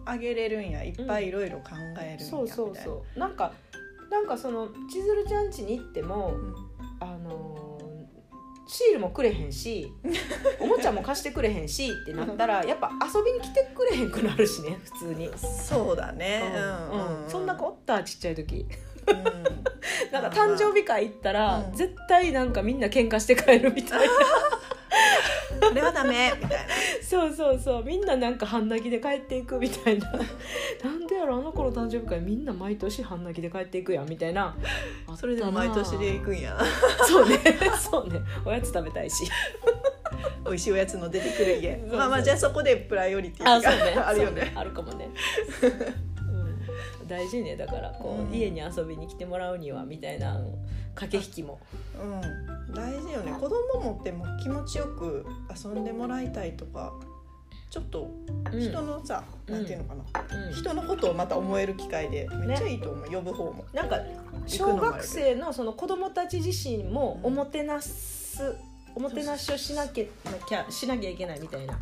[0.04, 0.82] あげれるんや。
[0.84, 2.90] いっぱいいろいろ考えるんや、そうそうみたいな。
[2.90, 3.52] そうなんか
[4.12, 6.54] なんかその千鶴ちゃん家に行ってもうん。
[7.00, 7.62] あのー
[8.64, 9.92] シールもくれへんし
[10.60, 16.40] おもちゃも貸してくれへんしってなったらやっぱ遊びに来てくれへんくなるしね普通に、そうだね。
[16.90, 17.28] うんうん。
[17.30, 18.02] そんな子おった？
[18.02, 18.64] ちっちゃい時。
[19.08, 19.24] うん。
[20.12, 21.76] なんか誕生日会行ったら、うん。
[21.76, 24.14] 絶対なんかみんな喧嘩して帰るみたいな
[25.60, 26.32] これはダメ。
[26.40, 26.74] みたいな。
[27.02, 27.84] そうそうそう。
[27.84, 30.12] みんななんか半泣きで帰っていくみたいな。
[30.82, 34.54] なんでやろあの子の誕生日会みんな毎年半泣きで帰っていくやんみたいな。
[35.16, 36.58] それでも毎年で行くんや。
[37.06, 37.38] そうね。
[37.78, 38.20] そうね。
[38.44, 39.24] おやつ食べたいし。
[40.44, 41.76] 美味しいおやつの出てくる家。
[41.90, 44.52] まあまあじゃあそこでプライオリティがあ るよね。
[44.54, 45.08] あるかもね、
[45.62, 46.11] うん、
[47.06, 50.40] 大事ねだからこう、うん家に遊びに来てもらうにはみたいな
[50.94, 51.60] 駆け引きも。
[52.00, 52.74] うん。
[52.74, 53.32] 大事よね。
[53.32, 56.92] 子供もっても気持ちよく遊んでもらいたいとか
[57.70, 58.10] ちょっと
[58.50, 59.54] 人のさ、うん。
[59.54, 60.52] なんていうのかな、うん。
[60.52, 63.64] 人のことをまた思える機会でめっちゃいいと思う、呼ぶ方も。
[63.72, 63.98] なんか
[64.46, 68.54] 小学生のその子供たち自身もおもてなす、
[68.94, 71.78] おもてなしをしなきゃしなきゃいけないみたいな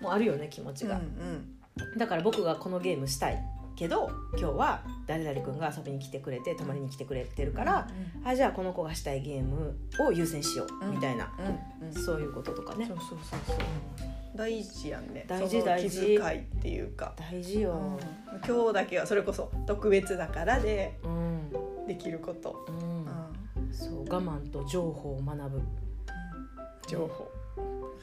[0.00, 1.98] もうあるよね気持ちが、うん。
[1.98, 3.40] だから僕がこのゲームしたい
[3.76, 7.88] けど今日は誰々君が遊びに来てくれて泊まりに来てくれてるから、
[8.24, 11.94] あじゃあこの子がしたいゲームを優先しようみたいな、うんうん。
[11.94, 12.86] そういうこととかね。
[12.86, 13.56] そうそうそうそう。
[14.36, 15.24] 大事やんね。
[15.28, 16.00] 大事大事。
[16.00, 18.40] 気遣いっていうか、大事よ、うん。
[18.46, 21.86] 今日だけはそれこそ特別だからでうん。
[21.86, 23.00] できること、うん。
[23.02, 23.72] うん。
[23.72, 25.62] そう我慢と情報を学ぶ、
[26.88, 27.30] 情報。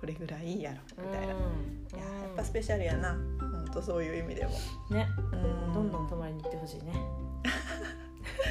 [0.00, 1.98] これぐらいいいやろみたいな、いうん。
[1.98, 3.12] ややっぱスペシャルやな。
[3.12, 4.52] 本当そういう意味でも、
[4.90, 5.06] ね。
[5.32, 5.72] うん。
[5.74, 6.94] どんどん泊まりに行ってほしいね。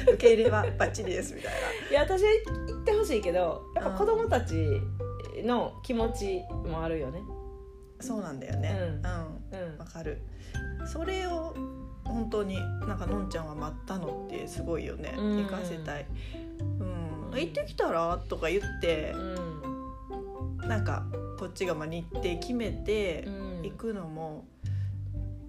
[0.04, 1.52] 受け入れはバッチリですみたい
[1.90, 2.30] いや私は
[2.68, 4.80] 行ってほしいけどやっぱ子供たち
[5.44, 7.20] の気持ちもあるよね。
[7.20, 8.76] なそうなんだよね。
[8.78, 8.86] うん。
[8.86, 9.72] うん。
[9.72, 9.78] うん。
[9.78, 10.22] わかる。
[10.86, 11.54] それを
[12.04, 15.14] 本当になんかのんちゃんは待ったのってすごいよね。
[15.16, 15.44] うん。
[15.44, 16.06] 行かせたい、
[16.78, 18.18] うん、行ってきたら？
[18.28, 20.68] とか言ってうん。
[20.68, 21.04] なんか
[21.40, 23.62] こっちがまあ日程決めてうん。
[23.62, 24.44] 行くのも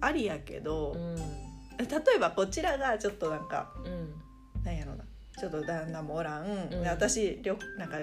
[0.00, 1.16] ありやけど、うん。
[1.16, 1.84] 例
[2.16, 4.64] えばこちらがちょっとなんかうん。
[4.64, 5.04] なんやろな
[5.38, 6.70] ちょっと旦那もおらん、ん。
[6.70, 7.98] で私旅なんか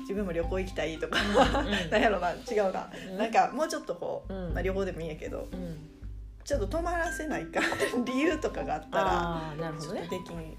[0.00, 1.16] 自分も旅行行きたいとか、
[1.60, 1.90] うん。
[1.90, 3.18] なんやろな違うな、うん。
[3.18, 4.54] なんかもうちょっとこう、うん。
[4.54, 5.88] まあ、旅行でもいいんやけどうん。
[6.44, 7.60] ちょっと泊まらせないか
[8.04, 10.56] 理由とかがあったらああなるほちょっとできん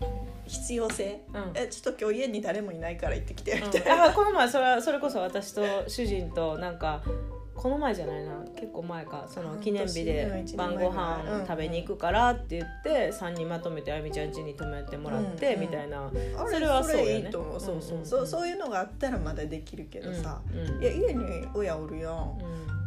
[0.48, 1.22] 必要性。
[1.34, 1.52] うん。
[1.56, 7.02] えちょっと今日家に誰もいないから行ってきてみうんたいな、だからこの前それはそれこそ私と主人となんか
[7.56, 8.44] この前じゃないな。
[8.56, 9.26] 結構前か。
[9.30, 17.30] その記念日で晩ご飯食べに行くからって言って3人まとめてあゆみちゃん家に泊めてもらってうんみたいな、あれそれはそうよね。
[17.32, 17.60] そう。
[17.60, 20.82] そう,、うんうんうんそうそういうのがあったらまだできるけどさ、うん。
[20.82, 22.38] いや家に親おるやん。
[22.42, 22.83] うん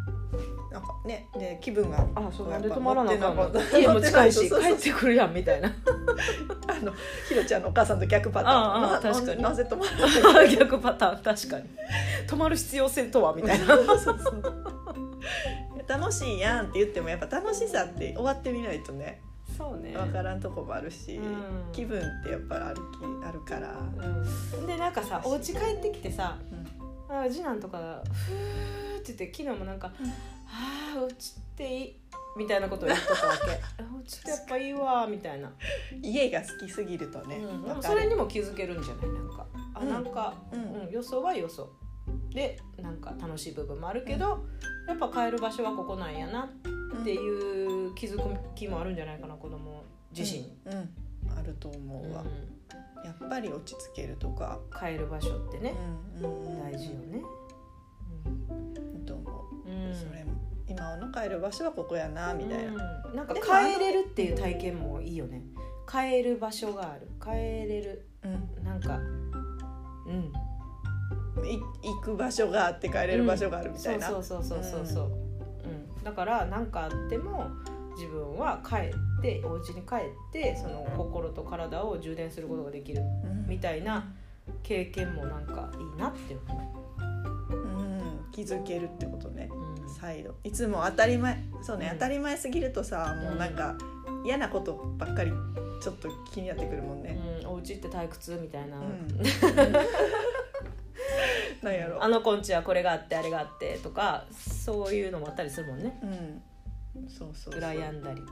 [0.72, 3.42] なんかねで気分があそうなんやっぱで泊まらなあかんの？
[3.44, 4.50] 持った家も近いし。
[4.50, 5.68] 帰ってくるやんみたいな。
[6.68, 6.92] あの
[7.28, 8.54] ひろちゃんのお母さんと逆パターン。
[8.56, 9.42] ああ確かに。
[9.42, 10.50] なぜ泊まらない？
[10.56, 11.64] 逆パターン確かに。
[12.26, 13.66] 泊まる必要性とはみたいな。
[13.76, 14.64] そうそう
[15.88, 19.20] 楽しいやんって言ってもやっぱ楽しさって終わってみないとね。
[19.56, 19.92] そうね。
[19.96, 21.72] 分からんとこもあるし、うん。
[21.72, 22.80] 気分ってやっぱあるき
[23.26, 23.72] あるから、
[24.58, 24.66] うん。
[24.66, 26.36] でなんかさお家帰ってきてさ
[27.08, 27.16] うん。
[27.16, 30.06] あ次男とかが「ふー」って言って昨日もなんかうん
[30.48, 31.96] 「ああうちっていい」
[32.36, 33.50] みたいなことを言っとったわけ
[33.82, 35.50] 「あうちってやっぱいいわ」みたいな、
[36.02, 39.46] 家が好きすぎるとね、うん、それにも気づけるんじゃないなんか。
[39.74, 39.88] あうん。
[39.88, 41.72] なんか、ううんんよそはよそ。
[42.30, 44.44] でなんか楽しい部分もあるけど、
[44.86, 49.82] やっぱ帰る場所はここなんやなっていう気づく気もあるんじゃないかな子供
[50.16, 50.76] 自身、うん、う
[51.34, 51.38] ん。
[51.38, 53.04] あると思うわ、うん。
[53.04, 55.74] やっぱり落ち着けるとか、帰る場所ってね、
[56.20, 56.46] うん。
[56.46, 57.22] うん、大事よね。
[58.50, 58.75] うん
[59.96, 60.32] それも
[60.68, 65.42] 今の帰る場所はここやなみたいな、うんなんか帰れるっていう体験もいいよね。
[65.90, 67.08] 帰る場所がある。
[67.22, 68.08] 帰れる。
[68.24, 68.64] うん。
[68.64, 68.98] なんか
[70.06, 70.32] うん。
[71.46, 76.04] い行く場所があって帰れる場所があるみたいな、そうそうそうそうそうそう、うん。
[76.04, 77.50] だから何かあっても
[77.94, 79.98] 自分は帰ってお家に帰っ
[80.32, 83.46] てその心と体を充電することができるうん。
[83.46, 84.12] みたいな
[84.62, 86.74] 経験もなんかいいなって思
[87.48, 87.54] う。
[87.54, 88.30] ん。
[88.32, 89.48] 気づけるってことね。
[89.50, 89.65] う、うん
[90.00, 93.76] 再度いつも当たり前そうね、うん当たり前すぎるとさもうなんか
[94.24, 95.32] 嫌なことばっかり
[95.80, 99.08] ちょっと気になってくるもんね、うん、お家って退屈みたいな、うん。
[101.62, 102.02] なんやろ。
[102.02, 105.98] あの子んちはこれがあってあれがあってとかそういうのもあったりするもんね。
[106.02, 106.42] うん。
[107.08, 107.60] そうそうそう。
[107.60, 108.22] 羨んだり。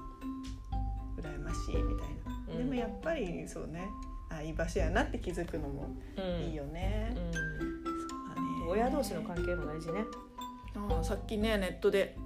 [1.17, 2.59] 羨ましいみたいな、うん。
[2.59, 3.89] でもやっぱりそうね。
[4.31, 6.25] あいい場所やなって気づくのもうん。
[6.45, 7.33] いいよね、うん。
[7.33, 7.43] そう
[8.35, 8.47] だね。
[8.69, 10.05] 親同士の関係も大事ね
[11.03, 12.17] さっきねネットで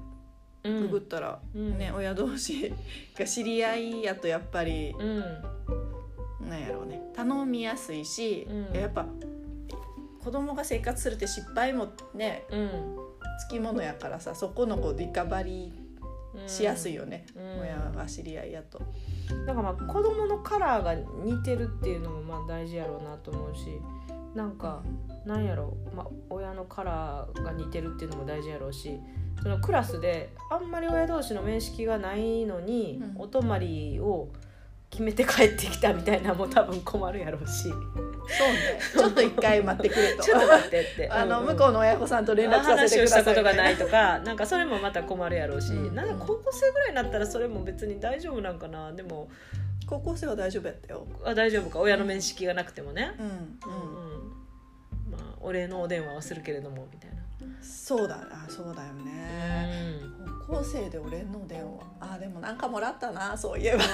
[0.65, 0.81] うん。
[0.83, 1.79] ググったら、うん。
[1.79, 2.73] ね親同士
[3.19, 6.49] が知り合いやとやっぱり、うん。
[6.49, 7.01] なんやろうね。
[7.15, 8.77] 頼みやすいし、うん。
[8.77, 9.07] やっぱ
[10.23, 12.97] 子供が生活するって失敗もねうん。
[13.41, 15.73] つきものやからさそこのこうリカバリ
[16.35, 17.61] うしやすいよね、うん。
[17.61, 18.81] 親が知り合いやと。
[19.47, 23.81] だからまあ子供のカラーが似てるっていうのもまあ大事やろうなと思うし
[24.35, 24.83] なんか
[25.25, 28.99] なんやろう、まあ、親のカラーが似てるっていうのも大事やろうし
[29.43, 33.23] そのクラスであんまり親同士の面識がないのに、うん。
[33.23, 34.29] お泊まりを
[34.91, 37.65] 決めて帰ってきたみたいなのも多分困るやろうし。
[37.65, 38.81] そうね。
[38.95, 40.23] ちょっと一回待ってくれと。
[40.23, 41.09] ちょっと待ってって。
[41.13, 41.57] あのうんうん。
[41.57, 48.93] 向こうの親御さんと連絡させ話をてください したことがないとかなんかそれもまた困るやろうし、うんなんか高校生ぐらいになったらそれも別に大丈夫なんかな。
[48.93, 49.29] でも
[49.87, 51.07] 高校生は大丈夫やったよ。
[51.25, 51.79] あ大丈夫か。
[51.79, 53.27] 親の面識がなくてもね、うん。
[53.27, 53.33] うん。
[53.33, 54.38] うんまあ
[55.41, 57.17] お礼のお電話はするけれどもみたいな、
[57.63, 60.01] そうだあそうだよね。
[60.47, 61.85] 高校生で俺の電話。
[62.01, 63.85] あでもなんかもらったなそういえば。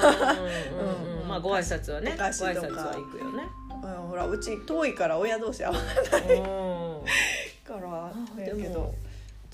[1.27, 2.15] まあご挨拶はね。
[2.17, 3.43] ご挨拶は行くよね。
[3.83, 7.05] うんほらうち遠いから親同士会わうん。
[7.65, 8.81] からでやけど。
[8.81, 8.95] も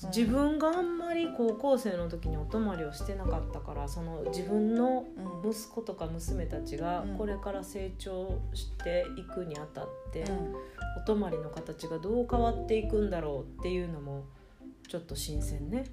[0.07, 5.05] 自分があんまり高校生の時にお泊まりをしてなかったからその自分の
[5.43, 5.51] うん。
[5.51, 7.17] 息子とか娘たちがうん。
[7.17, 10.55] これから成長していくにあたって、うん。
[10.97, 14.25] お泊まりの形がどう変わっていくんだろうっていうのも
[14.87, 15.85] ちょっと新鮮ね。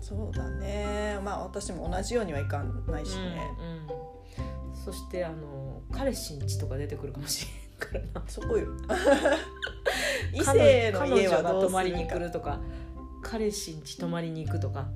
[0.00, 1.18] そうだね。
[1.24, 4.10] まあ私も同じようにはいかないしね、うんうん
[4.84, 7.46] そしてあの彼氏ん家とか出てくるかもし
[7.82, 8.26] れんからな。
[8.26, 8.68] そこよ。
[10.32, 12.58] 異性の家はどうす泊まりにるか来るとか
[13.22, 14.88] 彼氏ん家泊まりに行くとか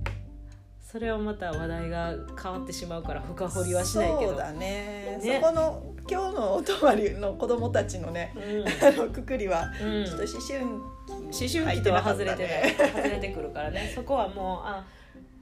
[0.94, 4.30] それはまた話題が変わってしまうから深掘りはしないけど。
[4.30, 5.18] そうだね。
[5.20, 5.40] ね。
[5.40, 8.68] そこの今日のお泊まりの子供たちのねうん。
[8.86, 10.04] あのくくりはうん。
[10.04, 13.90] ちょっと思春思春期とは外れてない、外れてくるからね。
[13.92, 14.86] そこはもうあ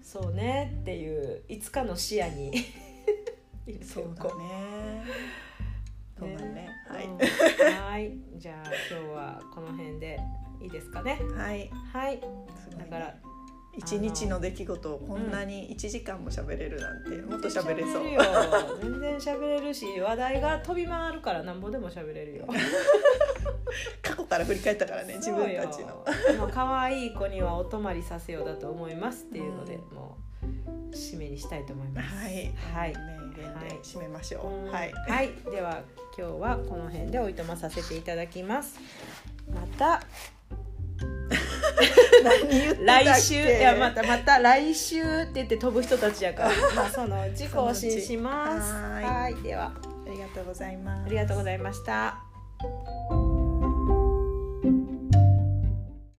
[0.01, 2.51] そうねっていういつかの視野に。
[3.85, 5.03] そうだおこね。
[6.18, 6.70] そうだね。
[6.89, 7.18] はい、うん。
[7.18, 8.12] はい。
[8.39, 10.18] じゃあ今日はこの辺で
[10.62, 11.20] いいですかね。
[11.36, 11.70] はい。
[11.92, 12.20] はい。
[12.78, 13.14] だから
[13.74, 18.04] 一日の出来事をこんなに1時間も喋れるなんて、もっと喋れそう。
[18.04, 18.78] 全然喋れるよ。
[18.82, 22.46] 全然喋れるし話題が飛び回るからなんぼでも喋れるよ。
[24.02, 26.04] 過去から振り返ったからね自分たちの。
[26.38, 29.96] もう可愛い子にはお泊まりさせようだと思いますっていうので、うん。
[29.96, 32.14] もう締めにしたいと思います。
[32.14, 32.52] はい。
[32.74, 32.92] はい。
[32.94, 34.70] 名言で締めましょう、うん。
[34.70, 34.92] はい。
[34.92, 35.82] はい、では
[36.18, 38.78] 今日はこの辺でおいとまさせていただきます。
[39.50, 40.02] また
[42.84, 46.51] 来週いやまたまた来週って言って飛ぶ人たちやから。
[46.74, 48.72] まあそのうち更新します。
[49.05, 49.34] はい。
[49.43, 49.72] では
[50.07, 51.07] ありがとうございます。
[51.07, 52.16] ありがとうございました